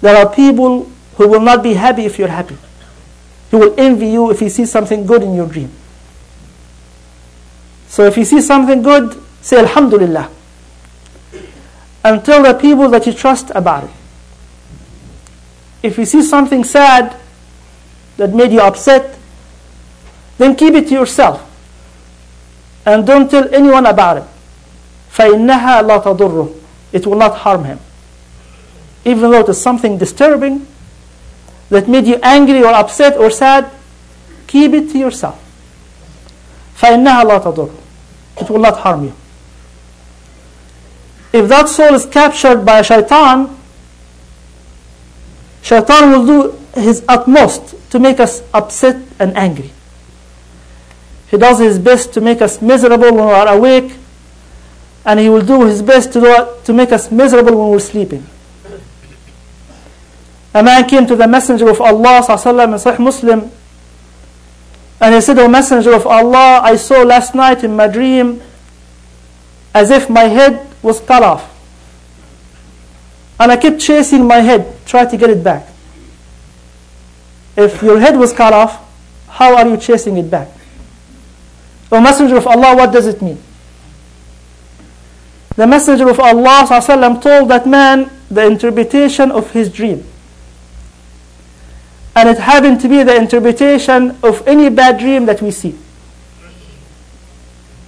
There 0.00 0.16
are 0.16 0.32
people 0.34 0.90
who 1.16 1.28
will 1.28 1.40
not 1.40 1.62
be 1.62 1.74
happy 1.74 2.04
if 2.04 2.18
you're 2.18 2.28
happy. 2.28 2.58
He 3.50 3.56
will 3.56 3.74
envy 3.78 4.08
you 4.08 4.30
if 4.30 4.40
he 4.40 4.48
sees 4.48 4.70
something 4.70 5.06
good 5.06 5.22
in 5.22 5.34
your 5.34 5.46
dream. 5.46 5.70
So 7.88 8.04
if 8.04 8.16
you 8.16 8.24
see 8.24 8.40
something 8.40 8.82
good, 8.82 9.22
say 9.40 9.58
Alhamdulillah. 9.58 10.28
And 12.02 12.24
tell 12.24 12.42
the 12.42 12.54
people 12.54 12.88
that 12.90 13.06
you 13.06 13.12
trust 13.12 13.50
about 13.54 13.84
it. 13.84 13.90
If 15.82 15.98
you 15.98 16.04
see 16.04 16.22
something 16.22 16.64
sad 16.64 17.16
that 18.16 18.34
made 18.34 18.52
you 18.52 18.60
upset, 18.60 19.16
then 20.38 20.56
keep 20.56 20.74
it 20.74 20.88
to 20.88 20.94
yourself. 20.94 21.50
And 22.84 23.06
don't 23.06 23.30
tell 23.30 23.52
anyone 23.54 23.86
about 23.86 24.16
it. 24.18 24.24
فإنها 25.12 25.82
لا 25.82 25.98
تضره 25.98 26.52
it 26.92 27.06
will 27.06 27.16
not 27.16 27.36
harm 27.38 27.64
him. 27.64 27.78
Even 29.04 29.30
though 29.30 29.40
it 29.40 29.48
is 29.48 29.60
something 29.60 29.98
disturbing 29.98 30.66
that 31.70 31.88
made 31.88 32.06
you 32.06 32.16
angry 32.22 32.62
or 32.62 32.72
upset 32.72 33.16
or 33.16 33.30
sad, 33.30 33.70
keep 34.46 34.72
it 34.72 34.90
to 34.92 34.98
yourself. 34.98 35.40
فإنها 36.80 37.24
لا 37.24 37.38
تضر. 37.38 37.70
It 38.40 38.50
will 38.50 38.60
not 38.60 38.78
harm 38.78 39.04
you. 39.04 39.12
If 41.32 41.48
that 41.48 41.68
soul 41.68 41.94
is 41.94 42.06
captured 42.06 42.64
by 42.64 42.80
a 42.80 42.84
shaitan, 42.84 43.56
shaitan 45.62 46.10
will 46.10 46.26
do 46.26 46.80
his 46.80 47.04
utmost 47.08 47.74
to 47.90 47.98
make 47.98 48.20
us 48.20 48.42
upset 48.52 48.96
and 49.18 49.36
angry. 49.36 49.70
He 51.30 51.36
does 51.36 51.58
his 51.58 51.78
best 51.78 52.12
to 52.14 52.20
make 52.20 52.40
us 52.42 52.62
miserable 52.62 53.12
when 53.12 53.26
we 53.26 53.32
are 53.32 53.48
awake 53.48 53.96
and 55.04 55.20
he 55.20 55.28
will 55.28 55.44
do 55.44 55.64
his 55.64 55.82
best 55.82 56.12
to, 56.12 56.20
do, 56.20 56.48
to 56.64 56.72
make 56.72 56.92
us 56.92 57.10
miserable 57.10 57.56
when 57.56 57.70
we're 57.70 57.80
sleeping. 57.80 58.24
A 60.54 60.62
man 60.62 60.88
came 60.88 61.06
to 61.06 61.16
the 61.16 61.26
Messenger 61.26 61.68
of 61.70 61.80
Allah 61.80 62.22
وسلم, 62.22 62.64
in 62.64 62.74
Sahih 62.74 62.98
Muslim 62.98 63.50
and 65.00 65.14
he 65.14 65.20
said, 65.20 65.38
O 65.38 65.48
Messenger 65.48 65.94
of 65.94 66.06
Allah, 66.06 66.60
I 66.62 66.76
saw 66.76 67.02
last 67.02 67.34
night 67.34 67.64
in 67.64 67.76
my 67.76 67.88
dream 67.88 68.40
as 69.74 69.90
if 69.90 70.08
my 70.08 70.24
head 70.24 70.66
was 70.82 71.00
cut 71.00 71.22
off. 71.22 71.50
and 73.38 73.50
I 73.50 73.56
kept 73.56 73.80
chasing 73.80 74.26
my 74.26 74.38
head, 74.38 74.74
try 74.86 75.04
to 75.04 75.16
get 75.16 75.28
it 75.30 75.42
back. 75.42 75.66
If 77.56 77.82
your 77.82 77.98
head 77.98 78.16
was 78.16 78.32
cut 78.32 78.52
off, 78.52 78.80
how 79.28 79.56
are 79.56 79.68
you 79.68 79.76
chasing 79.76 80.16
it 80.16 80.30
back? 80.30 80.48
O 81.90 82.00
Messenger 82.00 82.36
of 82.36 82.46
Allah, 82.46 82.76
what 82.76 82.92
does 82.92 83.06
it 83.06 83.20
mean? 83.20 83.42
The 85.56 85.66
Messenger 85.66 86.08
of 86.08 86.20
Allah 86.20 86.66
وسلم, 86.68 87.22
told 87.22 87.50
that 87.50 87.66
man 87.66 88.10
the 88.30 88.46
interpretation 88.46 89.30
of 89.30 89.50
his 89.50 89.68
dream. 89.70 90.04
And 92.18 92.28
it 92.28 92.38
happened 92.38 92.80
to 92.80 92.88
be 92.88 93.02
the 93.02 93.16
interpretation 93.16 94.16
of 94.22 94.46
any 94.46 94.68
bad 94.68 94.98
dream 94.98 95.26
that 95.26 95.42
we 95.42 95.50
see. 95.50 95.76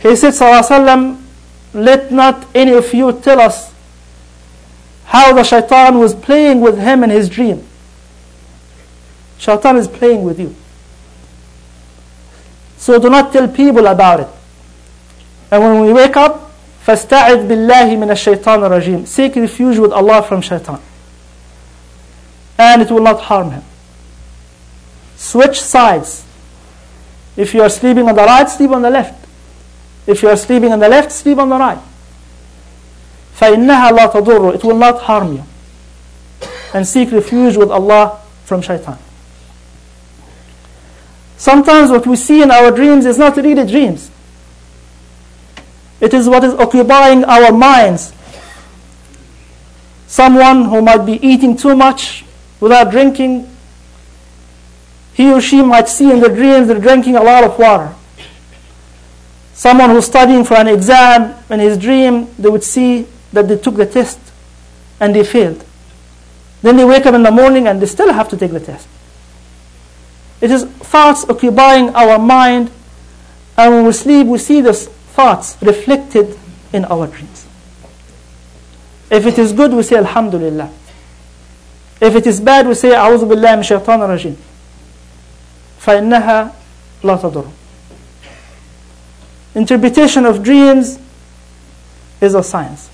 He 0.00 0.16
said, 0.16 0.32
وسلم, 0.32 1.20
Let 1.74 2.10
not 2.12 2.46
any 2.54 2.72
of 2.72 2.92
you 2.92 3.12
tell 3.20 3.40
us 3.40 3.72
how 5.04 5.32
the 5.32 5.44
shaitan 5.44 5.98
was 5.98 6.14
playing 6.14 6.60
with 6.60 6.78
him 6.78 7.04
in 7.04 7.10
his 7.10 7.28
dream. 7.28 7.64
Shaitan 9.38 9.76
is 9.76 9.86
playing 9.86 10.24
with 10.24 10.40
you. 10.40 10.54
So 12.76 12.98
do 12.98 13.08
not 13.08 13.32
tell 13.32 13.48
people 13.48 13.86
about 13.86 14.20
it. 14.20 14.28
And 15.50 15.62
when 15.62 15.80
we 15.82 15.92
wake 15.92 16.16
up, 16.16 16.50
فَاسْتَعِذْ 16.84 17.48
بِاللَّهِ 17.48 17.96
مِنَ 17.96 18.10
الشَّيْطَانِ 18.10 18.68
الرَّجِيمِ 18.68 19.06
Seek 19.06 19.36
refuge 19.36 19.78
with 19.78 19.92
Allah 19.92 20.22
from 20.22 20.40
shaitan. 20.40 20.80
And 22.58 22.82
it 22.82 22.90
will 22.90 23.02
not 23.02 23.20
harm 23.20 23.50
him. 23.50 23.62
Switch 25.20 25.60
sides. 25.60 26.24
If 27.36 27.54
you 27.54 27.62
are 27.62 27.68
sleeping 27.68 28.08
on 28.08 28.14
the 28.14 28.24
right, 28.24 28.48
sleep 28.48 28.70
on 28.70 28.82
the 28.82 28.90
left. 28.90 29.26
If 30.06 30.22
you 30.22 30.28
are 30.28 30.36
sleeping 30.36 30.72
on 30.72 30.78
the 30.78 30.88
left, 30.88 31.12
sleep 31.12 31.38
on 31.38 31.48
the 31.48 31.56
right. 31.56 31.78
فَإِنَّهَا 33.38 33.90
لَا 33.90 34.12
تَضُرُّ 34.12 34.54
It 34.54 34.64
will 34.64 34.76
not 34.78 35.02
harm 35.02 35.34
you. 35.34 35.44
And 36.72 36.86
seek 36.86 37.12
refuge 37.12 37.56
with 37.56 37.70
Allah 37.70 38.20
from 38.44 38.62
shaitan. 38.62 38.98
Sometimes 41.36 41.90
what 41.90 42.06
we 42.06 42.16
see 42.16 42.42
in 42.42 42.50
our 42.50 42.70
dreams 42.70 43.04
is 43.04 43.18
not 43.18 43.36
really 43.36 43.66
dreams. 43.66 44.10
It 46.00 46.14
is 46.14 46.28
what 46.28 46.44
is 46.44 46.54
occupying 46.54 47.24
our 47.24 47.52
minds. 47.52 48.12
Someone 50.06 50.64
who 50.66 50.80
might 50.82 51.04
be 51.04 51.14
eating 51.26 51.56
too 51.56 51.74
much 51.74 52.24
without 52.60 52.90
drinking, 52.90 53.50
he 55.21 55.31
or 55.31 55.39
she 55.39 55.61
might 55.61 55.87
see 55.87 56.11
in 56.11 56.19
their 56.19 56.33
dreams 56.33 56.67
they're 56.67 56.79
drinking 56.79 57.15
a 57.15 57.21
lot 57.23 57.43
of 57.43 57.57
water. 57.59 57.93
Someone 59.53 59.91
who's 59.91 60.05
studying 60.07 60.43
for 60.43 60.55
an 60.55 60.67
exam, 60.67 61.35
in 61.49 61.59
his 61.59 61.77
dream, 61.77 62.27
they 62.39 62.49
would 62.49 62.63
see 62.63 63.05
that 63.31 63.47
they 63.47 63.57
took 63.57 63.75
the 63.75 63.85
test 63.85 64.19
and 64.99 65.13
they 65.15 65.23
failed. 65.23 65.63
Then 66.63 66.75
they 66.77 66.85
wake 66.85 67.05
up 67.05 67.13
in 67.13 67.21
the 67.21 67.29
morning 67.31 67.67
and 67.67 67.79
they 67.79 67.85
still 67.85 68.11
have 68.11 68.29
to 68.29 68.37
take 68.37 68.51
the 68.51 68.59
test. 68.59 68.87
It 70.41 70.49
is 70.49 70.65
thoughts 70.65 71.23
occupying 71.29 71.89
our 71.89 72.17
mind, 72.17 72.71
and 73.55 73.75
when 73.75 73.85
we 73.85 73.91
sleep, 73.91 74.25
we 74.25 74.39
see 74.39 74.61
those 74.61 74.87
thoughts 74.87 75.55
reflected 75.61 76.35
in 76.73 76.83
our 76.85 77.05
dreams. 77.05 77.45
If 79.11 79.27
it 79.27 79.37
is 79.37 79.53
good, 79.53 79.71
we 79.71 79.83
say 79.83 79.97
Alhamdulillah. 79.97 80.71
If 82.01 82.15
it 82.15 82.25
is 82.25 82.39
bad, 82.39 82.67
we 82.67 82.73
say 82.73 82.89
A'udhu 82.89 83.29
Billahi 83.29 83.63
Shaitan 83.63 83.99
Rajim. 83.99 84.35
فإنها 85.80 86.52
لا 87.02 87.16
تضر. 87.16 87.44
Interpretation 89.54 90.26
of 90.26 90.42
dreams 90.42 90.98
is 92.20 92.34
a 92.34 92.42
science. 92.42 92.90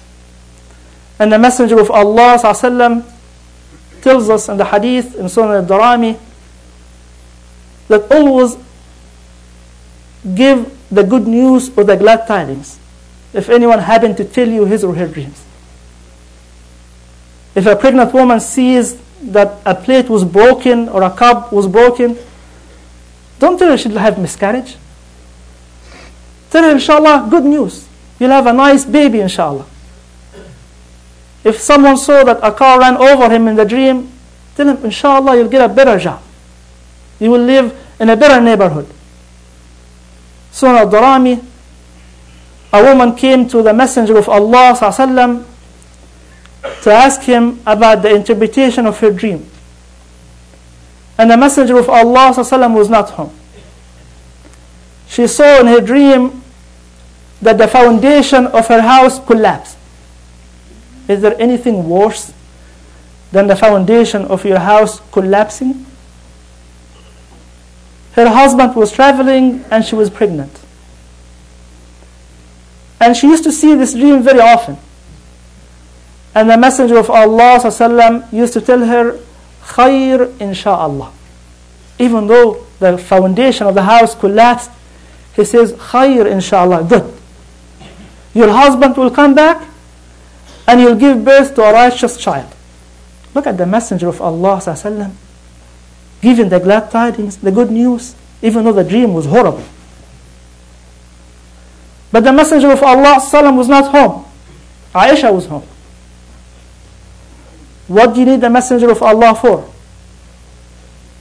And 1.19 1.33
the 1.33 1.39
Messenger 1.39 1.81
of 1.81 1.91
Allah 1.91 2.39
وسلم, 2.39 3.05
tells 4.01 4.29
us 4.29 4.49
in 4.49 4.57
the 4.57 4.65
hadith 4.65 5.15
in 5.17 5.27
Sunan 5.27 5.63
al-Darami 5.63 6.19
that 7.89 8.11
always 8.11 8.57
give 10.35 10.71
the 10.91 11.03
good 11.03 11.27
news 11.27 11.71
or 11.77 11.85
the 11.85 11.97
glad 11.97 12.27
tidings 12.27 12.79
if 13.33 13.49
anyone 13.49 13.79
happened 13.79 14.17
to 14.17 14.25
tell 14.25 14.49
you 14.49 14.67
his 14.67 14.85
or 14.85 14.95
her 14.95 15.07
dreams. 15.07 15.43
If 17.55 17.67
a 17.67 17.77
pregnant 17.77 18.13
woman 18.13 18.41
sees 18.41 18.97
that 19.23 19.61
a 19.65 19.75
plate 19.75 20.09
was 20.09 20.25
broken 20.25 20.89
or 20.89 21.03
a 21.03 21.11
cup 21.11 21.53
was 21.53 21.67
broken, 21.67 22.19
don't 23.39 23.59
tell 23.59 23.71
her 23.71 23.77
she'll 23.77 23.99
have 23.99 24.19
miscarriage. 24.19 24.77
Tell 26.51 26.63
her, 26.65 26.71
inshallah, 26.71 27.29
good 27.31 27.45
news. 27.45 27.89
You'll 28.19 28.31
have 28.31 28.47
a 28.47 28.53
nice 28.53 28.85
baby, 28.85 29.21
inshallah. 29.21 29.67
If 31.43 31.59
someone 31.61 31.97
saw 31.97 32.23
that 32.25 32.39
a 32.43 32.53
car 32.53 32.79
ran 32.79 32.97
over 32.97 33.29
him 33.29 33.49
in 33.49 33.57
the 33.57 33.65
dream, 33.65 34.13
tell 34.55 34.69
him, 34.69 34.85
inshallah, 34.85 35.37
you'll 35.37 35.49
get 35.49 35.65
a 35.65 35.73
better 35.73 35.99
job. 35.99 36.23
You 37.19 37.31
will 37.31 37.43
live 37.43 37.75
in 37.99 38.11
a 38.11 38.17
better 38.17 38.41
neighborhood. 38.41 38.87
Sunan 40.53 40.79
al-Darami, 40.87 41.43
a 42.73 42.83
woman 42.83 43.17
came 43.17 43.49
to 43.49 43.63
the 43.63 43.73
Messenger 43.73 44.19
of 44.19 44.29
Allah 44.29 44.77
وسلم, 44.79 45.45
to 46.83 46.91
ask 46.93 47.23
him 47.23 47.61
about 47.67 48.03
the 48.03 48.15
interpretation 48.15 48.87
of 48.87 48.99
her 49.01 49.11
dream. 49.11 49.49
And 51.19 51.31
the 51.31 51.37
Messenger 51.37 51.79
of 51.79 51.89
Allah 51.89 52.33
وسلم, 52.35 52.75
was 52.75 52.89
not 52.89 53.11
home. 53.11 53.33
She 55.09 55.27
saw 55.27 55.61
in 55.61 55.67
her 55.67 55.81
dream 55.81 56.43
that 57.43 57.59
the 57.59 57.69
foundation 57.69 58.47
of 58.47 58.69
her 58.69 58.81
house 58.81 59.25
collapsed. 59.25 59.77
Is 61.09 61.21
there 61.21 61.39
anything 61.41 61.89
worse 61.89 62.33
than 63.31 63.47
the 63.47 63.57
foundation 63.57 64.25
of 64.27 64.45
your 64.45 64.61
house 64.61 65.01
collapsing? 65.11 65.85
Her 68.13 68.29
husband 68.29 68.75
was 68.77 68.93
traveling 68.93 69.65
and 69.71 69.85
she 69.85 69.95
was 69.95 70.11
pregnant. 70.11 70.61
And 73.01 73.17
she 73.17 73.27
used 73.27 73.45
to 73.45 73.53
see 73.53 73.75
this 73.75 73.95
dream 73.95 74.23
very 74.23 74.41
often. 74.41 74.79
And 76.35 76.49
the 76.49 76.57
Messenger 76.57 76.99
of 76.99 77.11
Allah 77.11 77.59
وسلم, 77.59 78.33
used 78.33 78.53
to 78.53 78.61
tell 78.61 78.85
her, 78.85 79.19
Khair 79.67 80.27
insha'Allah. 80.39 81.11
Even 81.99 82.27
though 82.27 82.67
the 82.79 82.99
foundation 82.99 83.67
of 83.67 83.75
the 83.75 83.83
house 83.83 84.15
collapsed, 84.15 84.71
he 85.35 85.45
says, 85.45 85.73
Khair 85.73 86.25
insha'Allah, 86.27 86.89
good. 86.89 87.15
Your 88.35 88.51
husband 88.51 88.97
will 88.97 89.11
come 89.11 89.35
back 89.35 89.69
and 90.67 90.81
you'll 90.81 90.97
give 90.97 91.25
birth 91.25 91.55
to 91.55 91.63
a 91.63 91.73
righteous 91.73 92.17
child. 92.17 92.53
Look 93.35 93.47
at 93.47 93.57
the 93.57 93.67
Messenger 93.67 94.09
of 94.09 94.21
Allah 94.21 94.59
وسلم, 94.59 95.13
giving 96.21 96.49
the 96.49 96.61
glad 96.61 96.91
tidings, 96.91 97.39
the 97.39 97.51
good 97.51 97.71
news, 97.71 98.15
even 98.43 98.65
though 98.65 98.73
the 98.73 98.85
dream 98.85 99.15
was 99.15 99.27
horrible. 99.27 99.65
But 102.11 102.25
the 102.25 102.33
Messenger 102.33 102.73
of 102.73 102.83
Allah 102.83 103.19
was 103.53 103.69
not 103.69 103.91
home. 103.91 104.25
Aisha 104.95 105.33
was 105.33 105.47
home. 105.47 105.67
What 107.88 108.14
do 108.14 108.20
you 108.20 108.26
need 108.26 108.42
the 108.42 108.50
Messenger 108.50 108.92
of 108.92 109.02
Allah 109.02 109.34
for? 109.36 109.70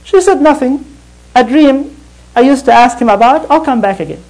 She 0.04 0.20
said 0.20 0.40
nothing. 0.40 0.84
A 1.34 1.44
dream 1.44 1.96
I 2.34 2.40
used 2.40 2.64
to 2.66 2.72
ask 2.72 2.98
him 2.98 3.08
about, 3.08 3.50
I'll 3.50 3.64
come 3.64 3.80
back 3.80 4.00
again. 4.00 4.22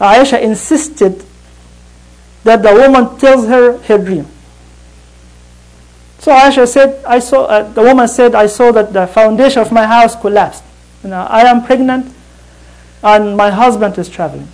Aisha 0.00 0.40
insisted 0.40 1.24
that 2.44 2.62
the 2.62 2.72
woman 2.72 3.18
tells 3.18 3.46
her 3.46 3.78
her 3.78 3.98
dream. 3.98 4.26
So 6.18 6.32
Aisha 6.32 6.66
said, 6.66 7.04
I 7.04 7.18
saw, 7.18 7.44
uh, 7.44 7.62
the 7.72 7.82
woman 7.82 8.08
said, 8.08 8.34
I 8.34 8.46
saw 8.46 8.72
that 8.72 8.92
the 8.92 9.06
foundation 9.06 9.60
of 9.60 9.70
my 9.72 9.86
house 9.86 10.16
collapsed. 10.16 10.64
You 11.02 11.10
know, 11.10 11.26
I 11.28 11.42
am 11.42 11.64
pregnant 11.64 12.12
and 13.02 13.36
my 13.36 13.50
husband 13.50 13.98
is 13.98 14.08
traveling. 14.08 14.48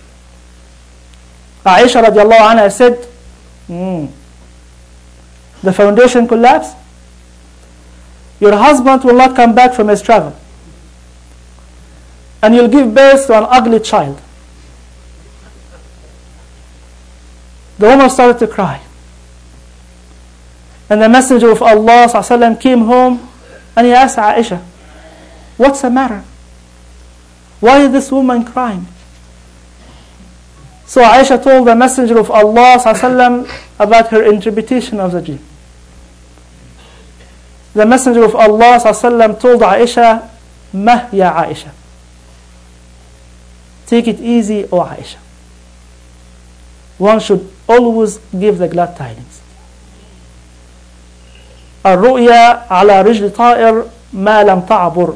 Aisha 1.65 2.03
radiallahu 2.03 2.39
anha 2.51 2.71
said, 2.71 3.07
mm, 3.69 4.11
the 5.62 5.72
foundation 5.72 6.28
collapsed. 6.28 6.76
Your 8.40 8.54
husband 8.56 9.02
will 9.04 9.14
not 9.16 9.34
come 9.34 9.54
back 9.54 9.72
from 9.74 9.88
his 9.88 10.02
travel. 10.02 10.36
And 12.42 12.54
you'll 12.54 12.68
give 12.68 12.94
birth 12.94 13.26
to 13.26 13.38
an 13.38 13.46
ugly 13.48 13.80
child. 13.80 14.20
The 17.78 17.86
woman 17.88 18.08
started 18.10 18.38
to 18.38 18.46
cry. 18.46 18.82
And 20.88 21.02
the 21.02 21.08
Messenger 21.08 21.50
of 21.50 21.62
Allah 21.62 22.06
وسلم, 22.08 22.60
came 22.60 22.82
home 22.82 23.28
and 23.74 23.86
he 23.86 23.92
asked 23.92 24.16
Aisha, 24.18 24.62
What's 25.56 25.82
the 25.82 25.90
matter? 25.90 26.22
Why 27.60 27.80
is 27.80 27.92
this 27.92 28.12
woman 28.12 28.44
crying? 28.44 28.86
So 30.86 31.02
Aisha 31.02 31.42
told 31.42 31.66
the 31.66 31.74
Messenger 31.74 32.18
of 32.18 32.30
Allah 32.30 32.78
وسلم, 32.78 33.50
about 33.78 34.08
her 34.08 34.22
interpretation 34.22 35.00
of 35.00 35.12
the 35.12 35.20
dream. 35.20 35.40
The 37.73 37.85
Messenger 37.85 38.23
of 38.23 38.35
Allah 38.35 38.79
وسلم, 38.83 39.39
told 39.39 39.61
Aisha, 39.61 40.27
Mah 40.73 41.07
ya 41.11 41.31
Aisha. 41.43 41.71
Take 43.85 44.07
it 44.07 44.19
easy, 44.19 44.65
O 44.65 44.79
Aisha. 44.83 45.17
One 46.97 47.19
should 47.19 47.49
always 47.67 48.19
give 48.37 48.57
the 48.57 48.67
glad 48.67 48.95
tidings. 48.95 49.41
الرؤيا 51.85 52.71
على 52.71 53.01
رجل 53.01 53.29
طائر 53.33 53.85
ما 54.13 54.43
لم 54.43 54.61
تعبر 54.61 55.15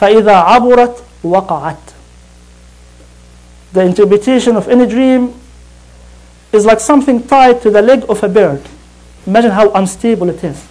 فإذا 0.00 0.32
عبرت 0.36 1.02
وقعت 1.24 1.76
The 3.72 3.82
interpretation 3.82 4.56
of 4.56 4.68
any 4.68 4.86
dream 4.86 5.34
is 6.52 6.64
like 6.64 6.80
something 6.80 7.26
tied 7.26 7.60
to 7.62 7.70
the 7.70 7.82
leg 7.82 8.04
of 8.08 8.22
a 8.24 8.28
bird. 8.28 8.62
Imagine 9.26 9.50
how 9.50 9.70
unstable 9.72 10.30
it 10.30 10.42
is. 10.42 10.64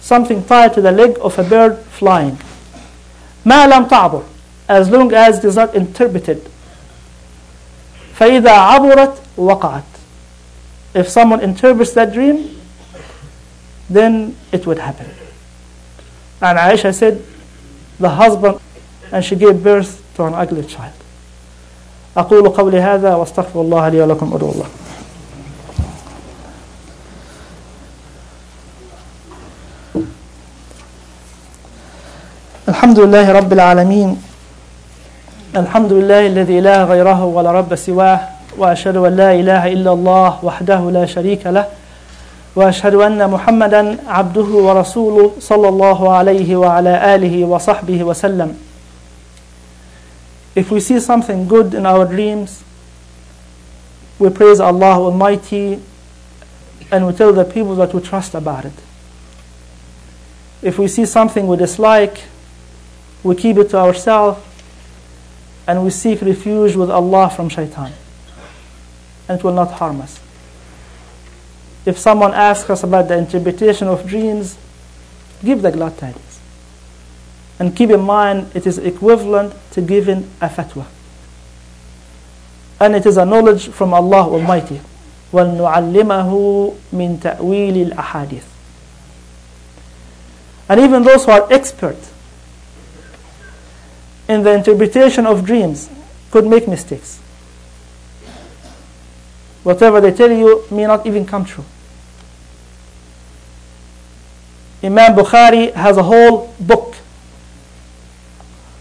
Something 0.00 0.44
tied 0.44 0.74
to 0.74 0.80
the 0.80 0.92
leg 0.92 1.18
of 1.20 1.38
a 1.38 1.42
bird 1.44 1.78
flying. 1.78 2.38
ما 3.44 3.66
لم 3.66 3.88
تعبر 3.88 4.22
as 4.68 4.90
long 4.90 5.12
as 5.12 5.38
it 5.38 5.44
is 5.44 5.56
not 5.56 5.74
interpreted. 5.74 6.48
فإذا 8.18 8.50
عبرت 8.50 9.18
وقعت. 9.36 9.82
If 10.94 11.08
someone 11.08 11.40
interprets 11.40 11.92
that 11.92 12.12
dream, 12.12 12.58
then 13.90 14.36
it 14.52 14.66
would 14.66 14.78
happen. 14.78 15.06
And 16.40 16.58
Aisha 16.58 16.94
said, 16.94 17.22
the 17.98 18.10
husband, 18.10 18.60
and 19.12 19.24
she 19.24 19.36
gave 19.36 19.62
birth 19.62 20.02
to 20.16 20.24
an 20.24 20.34
ugly 20.34 20.64
child. 20.64 20.92
أقول 22.16 22.48
قولي 22.48 22.80
هذا 22.80 23.14
واستغفر 23.14 23.60
الله 23.60 23.88
لي 23.88 24.00
ولكم 24.00 24.34
أدعو 24.34 24.50
الله 24.50 24.66
الحمد 32.81 32.99
لله 32.99 33.31
رب 33.31 33.53
العالمين 33.53 34.09
الحمد 35.55 35.93
لله 35.93 36.27
الذي 36.27 36.59
لا 36.59 36.83
غيره 36.83 37.25
ولا 37.25 37.51
رب 37.51 37.75
سواه 37.75 38.19
وأشهد 38.57 38.97
أن 38.97 39.15
لا 39.15 39.31
إله 39.37 39.67
إلا 39.73 39.91
الله 39.93 40.29
وحده 40.43 40.91
لا 40.91 41.05
شريك 41.05 41.45
له 41.47 41.65
وأشهد 42.55 42.95
أن 42.95 43.29
محمدا 43.29 43.97
عبده 44.07 44.49
ورسوله 44.65 45.31
صلى 45.39 45.69
الله 45.69 46.11
عليه 46.13 46.55
وعلى 46.55 47.15
آله 47.15 47.45
وصحبه 47.45 48.03
وسلم 48.03 48.49
If 50.55 50.71
we 50.71 50.79
see 50.79 50.99
something 50.99 51.47
good 51.47 51.75
in 51.75 51.85
our 51.85 52.05
dreams, 52.05 52.63
we 54.17 54.29
praise 54.31 54.59
Allah 54.59 54.97
Almighty 54.97 55.77
and 56.91 57.05
we 57.05 57.13
tell 57.13 57.31
the 57.31 57.45
people 57.45 57.75
that 57.75 57.93
we 57.93 58.01
trust 58.01 58.33
about 58.33 58.65
it. 58.65 58.73
If 60.63 60.79
we 60.79 60.87
see 60.87 61.05
something 61.05 61.45
we 61.45 61.57
dislike, 61.57 62.17
we 63.22 63.34
keep 63.34 63.56
it 63.56 63.70
to 63.70 63.78
ourselves 63.78 64.40
and 65.66 65.82
we 65.82 65.90
seek 65.90 66.22
refuge 66.22 66.76
with 66.76 66.90
Allah 66.90 67.28
from 67.30 67.48
shaitan. 67.48 67.92
And 69.28 69.38
it 69.40 69.44
will 69.44 69.52
not 69.52 69.72
harm 69.72 70.00
us. 70.00 70.20
If 71.84 71.98
someone 71.98 72.34
asks 72.34 72.70
us 72.70 72.82
about 72.82 73.08
the 73.08 73.16
interpretation 73.18 73.88
of 73.88 74.06
dreams, 74.06 74.56
give 75.44 75.62
the 75.62 75.72
glad 75.72 75.98
tidings. 75.98 76.40
And 77.58 77.74
keep 77.74 77.90
in 77.90 78.00
mind, 78.00 78.50
it 78.54 78.66
is 78.66 78.78
equivalent 78.78 79.54
to 79.72 79.80
giving 79.80 80.30
a 80.40 80.48
fatwa. 80.48 80.86
And 82.78 82.94
it 82.94 83.06
is 83.06 83.16
a 83.16 83.24
knowledge 83.24 83.68
from 83.68 83.94
Allah 83.94 84.28
Almighty. 84.28 84.80
وَلْنُعَلِّمَهُ 85.32 86.76
مِنْ 86.92 87.18
تَأْوِيلِ 87.18 87.92
الْأَحَادِيثِ 87.92 88.42
And 90.68 90.80
even 90.80 91.02
those 91.02 91.24
who 91.24 91.32
are 91.32 91.52
expert 91.52 91.96
in 94.31 94.43
the 94.43 94.53
interpretation 94.53 95.25
of 95.27 95.45
dreams 95.45 95.89
could 96.31 96.47
make 96.47 96.65
mistakes. 96.65 97.19
Whatever 99.63 99.99
they 99.99 100.13
tell 100.13 100.31
you 100.31 100.63
may 100.71 100.87
not 100.87 101.05
even 101.05 101.25
come 101.25 101.43
true. 101.43 101.65
Imam 104.81 105.15
Bukhari 105.15 105.73
has 105.73 105.97
a 105.97 106.03
whole 106.03 106.53
book 106.59 106.95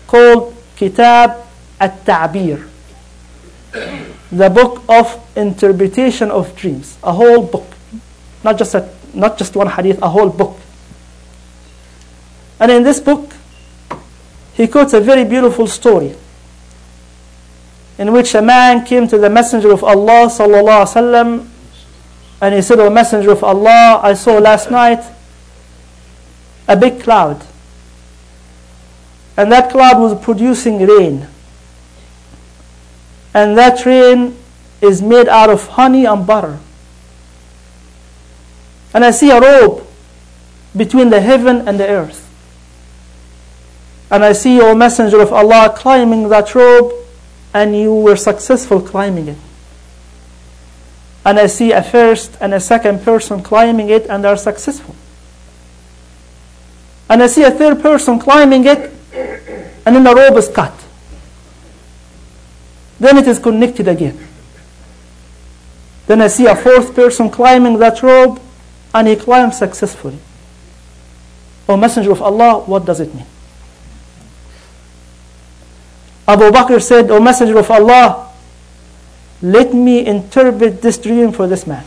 called 0.06 0.54
Kitab 0.76 1.44
At-Ta'bir, 1.80 2.66
the 4.32 4.48
book 4.48 4.82
of 4.88 5.20
interpretation 5.36 6.30
of 6.30 6.54
dreams, 6.56 6.96
a 7.02 7.12
whole 7.12 7.42
book, 7.42 7.66
not 8.44 8.56
just 8.56 8.74
a, 8.74 8.88
not 9.12 9.36
just 9.36 9.56
one 9.56 9.66
hadith, 9.66 10.00
a 10.00 10.08
whole 10.08 10.30
book. 10.30 10.56
And 12.60 12.70
in 12.70 12.82
this 12.82 13.00
book, 13.00 13.34
he 14.60 14.68
quotes 14.68 14.92
a 14.92 15.00
very 15.00 15.24
beautiful 15.24 15.66
story 15.66 16.14
in 17.96 18.12
which 18.12 18.34
a 18.34 18.42
man 18.42 18.84
came 18.84 19.08
to 19.08 19.16
the 19.16 19.30
Messenger 19.30 19.72
of 19.72 19.82
Allah 19.82 20.28
sallallahu 20.28 20.84
alaihi 20.84 20.92
wasallam, 20.92 21.48
and 22.42 22.54
he 22.54 22.60
said, 22.60 22.78
"O 22.80 22.90
Messenger 22.90 23.30
of 23.32 23.44
Allah, 23.44 24.00
I 24.02 24.12
saw 24.12 24.36
last 24.38 24.70
night 24.70 25.00
a 26.68 26.76
big 26.76 27.00
cloud." 27.00 27.46
and 29.40 29.50
that 29.50 29.70
cloud 29.70 29.98
was 29.98 30.22
producing 30.22 30.86
rain. 30.86 31.26
And 33.32 33.56
that 33.56 33.86
rain 33.86 34.36
is 34.82 35.00
made 35.00 35.28
out 35.28 35.48
of 35.48 35.66
honey 35.68 36.04
and 36.04 36.26
butter. 36.26 36.58
And 38.92 39.02
I 39.02 39.12
see 39.12 39.30
a 39.30 39.40
rope 39.40 39.90
between 40.76 41.08
the 41.08 41.22
heaven 41.22 41.66
and 41.66 41.80
the 41.80 41.88
earth. 41.88 42.29
And 44.10 44.24
I 44.24 44.32
see 44.32 44.56
your 44.56 44.74
messenger 44.74 45.20
of 45.20 45.32
Allah 45.32 45.72
climbing 45.76 46.28
that 46.28 46.54
rope, 46.54 46.92
and 47.54 47.76
you 47.76 47.94
were 47.94 48.16
successful 48.16 48.80
climbing 48.80 49.28
it. 49.28 49.38
And 51.24 51.38
I 51.38 51.46
see 51.46 51.72
a 51.72 51.82
first 51.82 52.36
and 52.40 52.54
a 52.54 52.60
second 52.60 53.02
person 53.02 53.42
climbing 53.42 53.90
it, 53.90 54.06
and 54.06 54.24
are 54.26 54.36
successful. 54.36 54.94
And 57.08 57.22
I 57.22 57.26
see 57.26 57.42
a 57.42 57.50
third 57.50 57.80
person 57.80 58.18
climbing 58.18 58.66
it, 58.66 58.92
and 59.84 59.96
then 59.96 60.04
the 60.04 60.14
rope 60.14 60.36
is 60.36 60.48
cut. 60.48 60.74
Then 63.00 63.16
it 63.16 63.26
is 63.26 63.38
connected 63.38 63.88
again. 63.88 64.18
Then 66.06 66.20
I 66.20 66.26
see 66.26 66.46
a 66.46 66.56
fourth 66.56 66.94
person 66.94 67.30
climbing 67.30 67.78
that 67.78 68.02
rope 68.02 68.40
and 68.92 69.06
he 69.06 69.16
climbs 69.16 69.58
successfully. 69.58 70.18
O 71.68 71.76
Messenger 71.76 72.10
of 72.10 72.20
Allah, 72.20 72.60
what 72.66 72.84
does 72.84 72.98
it 72.98 73.14
mean? 73.14 73.29
Abu 76.28 76.50
Bakr 76.50 76.80
said, 76.82 77.10
O 77.10 77.20
Messenger 77.20 77.58
of 77.58 77.70
Allah, 77.70 78.28
let 79.42 79.72
me 79.72 80.04
interpret 80.04 80.82
this 80.82 80.98
dream 80.98 81.32
for 81.32 81.46
this 81.46 81.66
man. 81.66 81.84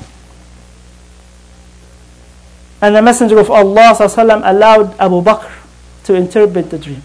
And 2.82 2.96
the 2.96 3.02
Messenger 3.02 3.40
of 3.40 3.50
Allah 3.50 3.96
allowed 4.00 5.00
Abu 5.00 5.22
Bakr 5.22 5.52
to 6.06 6.16
interpret 6.16 6.70
the 6.70 6.78
dream. 6.78 7.02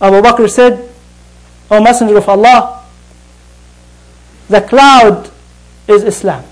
Abu 0.00 0.20
Bakr 0.20 0.50
said, 0.50 0.88
O 1.70 1.80
Messenger 1.82 2.18
of 2.18 2.28
Allah, 2.28 2.84
the 4.48 4.60
cloud 4.60 5.30
is 5.86 6.02
Islam. 6.02 6.44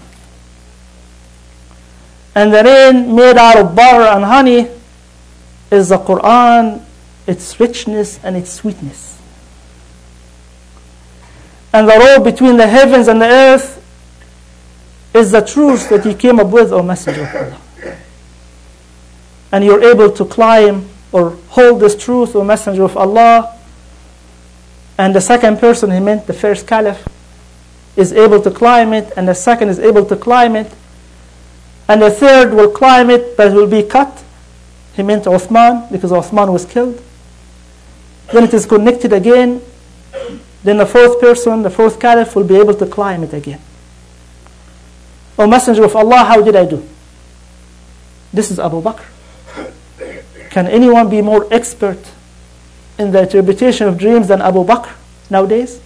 And 2.35 2.53
the 2.53 2.63
rain 2.65 3.15
made 3.15 3.37
out 3.37 3.59
of 3.59 3.75
butter 3.75 4.05
and 4.05 4.25
honey 4.25 4.69
is 5.71 5.89
the 5.89 5.99
Quran, 5.99 6.81
its 7.27 7.59
richness 7.61 8.19
and 8.25 8.37
its 8.37 8.51
sweetness. 8.51 9.21
And 11.73 11.89
the 11.89 11.99
road 11.99 12.25
between 12.25 12.57
the 12.57 12.67
heavens 12.67 13.09
and 13.09 13.21
the 13.21 13.27
earth 13.29 13.79
is 15.15 15.31
the 15.31 15.41
truth 15.41 15.89
that 15.89 16.05
you 16.05 16.15
came 16.15 16.41
up 16.41 16.49
with, 16.49 16.73
O 16.73 16.83
Messenger 16.83 17.23
of 17.23 17.35
Allah. 17.35 17.61
And 19.53 19.65
you're 19.65 19.83
able 19.83 20.11
to 20.13 20.25
climb 20.25 20.89
or 21.13 21.31
hold 21.49 21.81
this 21.81 21.97
truth, 21.97 22.35
O 22.35 22.45
Messenger 22.45 22.85
of 22.85 22.97
Allah. 22.97 23.59
And 24.99 25.15
the 25.15 25.21
second 25.21 25.59
person, 25.59 25.91
he 25.91 26.01
meant 26.01 26.27
the 26.27 26.33
first 26.33 26.67
caliph, 26.67 27.07
is 27.97 28.13
able 28.13 28.41
to 28.43 28.51
climb 28.51 28.93
it, 28.93 29.13
and 29.17 29.29
the 29.29 29.35
second 29.35 29.69
is 29.69 29.79
able 29.79 30.05
to 30.07 30.17
climb 30.17 30.57
it, 30.57 30.73
and 31.89 32.01
the 32.01 32.11
third 32.11 32.55
will 32.55 32.71
climb 32.71 33.11
it, 33.11 33.37
but 33.37 33.53
will 33.53 33.67
be 33.67 33.83
cut. 33.83 34.23
He 34.95 35.03
meant 35.03 35.25
Uthman, 35.25 35.91
because 35.91 36.11
Uthman 36.11 36.53
was 36.53 36.65
killed. 36.65 37.03
Then 38.32 38.44
it 38.44 38.54
is 38.54 38.66
connected 38.66 39.14
again. 39.14 39.62
Then 40.64 40.78
the 40.78 40.86
fourth 40.86 41.20
person, 41.20 41.64
the 41.64 41.70
fourth 41.70 42.00
caliph, 42.00 42.36
will 42.36 42.44
be 42.44 42.58
able 42.58 42.74
to 42.74 42.86
climb 42.86 43.24
it 43.24 43.34
again. 43.34 43.62
O 45.40 45.48
Messenger 45.48 45.86
of 45.86 45.96
Allah, 45.96 46.26
how 46.26 46.42
did 46.42 46.56
I 46.56 46.66
do? 46.66 46.86
This 48.34 48.52
is 48.52 48.60
Abu 48.60 48.82
Bakr. 48.82 49.06
Can 50.50 50.68
anyone 50.68 51.10
be 51.10 51.22
more 51.22 51.48
expert 51.52 52.00
in 52.98 53.12
the 53.12 53.22
interpretation 53.22 53.88
of 53.88 53.98
dreams 53.98 54.28
than 54.28 54.42
Abu 54.42 54.66
Bakr 54.66 54.92
nowadays? 55.30 55.80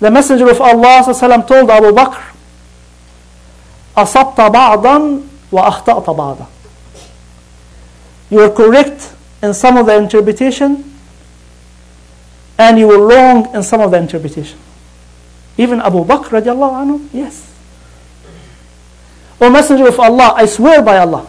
The 0.00 0.10
Messenger 0.10 0.50
of 0.50 0.60
Allah 0.60 1.02
told 1.46 1.70
Abu 1.70 1.92
Bakr, 1.92 2.22
أصبت 3.96 4.40
بعضا 4.40 5.22
وأخطأت 5.52 6.10
بعضا. 6.10 6.46
You 8.30 8.40
are 8.40 8.50
correct 8.50 9.11
in 9.42 9.54
some 9.54 9.76
of 9.76 9.86
the 9.86 9.96
interpretation 9.96 10.84
and 12.58 12.78
you 12.78 12.88
were 12.88 12.98
wrong 13.06 13.54
in 13.54 13.62
some 13.62 13.80
of 13.80 13.92
the 13.92 13.96
interpretation. 13.96 14.58
Even 15.56 15.80
Abu 15.80 16.04
Bakr 16.04 16.42
radiallahu 16.42 16.74
anhu, 16.74 17.08
yes. 17.12 17.46
O 19.40 19.48
Messenger 19.48 19.88
of 19.88 20.00
Allah, 20.00 20.34
I 20.36 20.46
swear 20.46 20.82
by 20.82 20.98
Allah. 20.98 21.26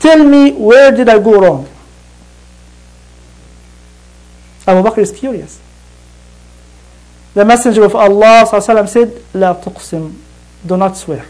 Tell 0.00 0.24
me 0.24 0.52
where 0.52 0.90
did 0.90 1.08
I 1.08 1.18
go 1.22 1.40
wrong? 1.40 1.68
Abu 4.66 4.88
Bakr 4.88 4.98
is 4.98 5.12
curious. 5.12 5.60
The 7.34 7.44
Messenger 7.44 7.84
of 7.84 7.94
Allah 7.94 8.44
وسلم, 8.50 8.88
said, 8.88 9.10
لا 9.32 9.54
تقسم, 9.62 10.12
do 10.66 10.76
not 10.76 10.96
swear. 10.96 11.24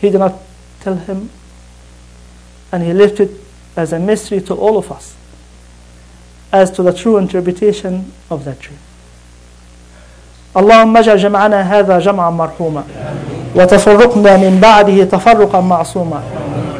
He 0.00 0.10
did 0.10 0.18
not 0.18 0.34
tell 0.80 0.96
him, 0.96 1.30
and 2.72 2.82
he 2.82 2.92
left 2.92 3.20
it 3.20 3.30
as 3.75 3.93
a 3.93 3.99
mystery 3.99 4.41
to 4.41 4.53
all 4.55 4.77
of 4.77 4.91
us 4.91 5.15
as 6.51 6.71
to 6.71 6.83
the 6.83 6.93
true 6.93 7.17
interpretation 7.17 8.11
of 8.29 8.45
that 8.45 8.59
dream. 8.59 8.79
اللهم 10.57 10.97
اجعل 10.97 11.17
جمعنا 11.17 11.61
هذا 11.61 11.99
جمعا 11.99 12.29
مرحوما 12.29 12.83
وتفرقنا 13.55 14.37
من 14.37 14.59
بعده 14.61 15.03
تفرقا 15.03 15.61
معصوما 15.61 16.21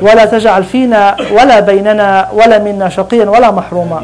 ولا 0.01 0.25
تجعل 0.25 0.63
فينا 0.63 1.15
ولا 1.31 1.59
بيننا 1.59 2.29
ولا 2.33 2.59
منا 2.59 2.89
شقيا 2.89 3.29
ولا 3.29 3.51
محروما 3.51 4.01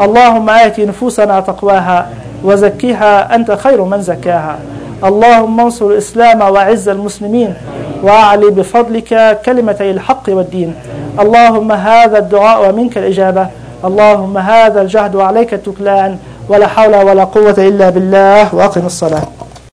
اللهم 0.00 0.50
آت 0.50 0.80
نفوسنا 0.80 1.40
تقواها 1.40 2.10
وزكيها 2.44 3.34
أنت 3.34 3.50
خير 3.52 3.84
من 3.84 4.02
زكاها 4.02 4.58
اللهم 5.04 5.60
انصر 5.60 5.86
الإسلام 5.86 6.40
وعز 6.40 6.88
المسلمين 6.88 7.54
وأعلي 8.02 8.50
بفضلك 8.50 9.40
كلمتي 9.46 9.90
الحق 9.90 10.22
والدين. 10.28 10.74
اللهم 11.20 11.72
هذا 11.72 12.18
الدعاء 12.18 12.68
ومنك 12.68 12.98
الإجابة. 12.98 13.46
اللهم 13.84 14.38
هذا 14.38 14.82
الجهد 14.82 15.14
وعليك 15.14 15.54
التكلان. 15.54 16.18
ولا 16.48 16.66
حول 16.66 16.94
ولا 16.96 17.24
قوة 17.24 17.54
إلا 17.58 17.90
بالله. 17.90 18.54
وأقم 18.54 18.86
الصلاة. 18.86 19.41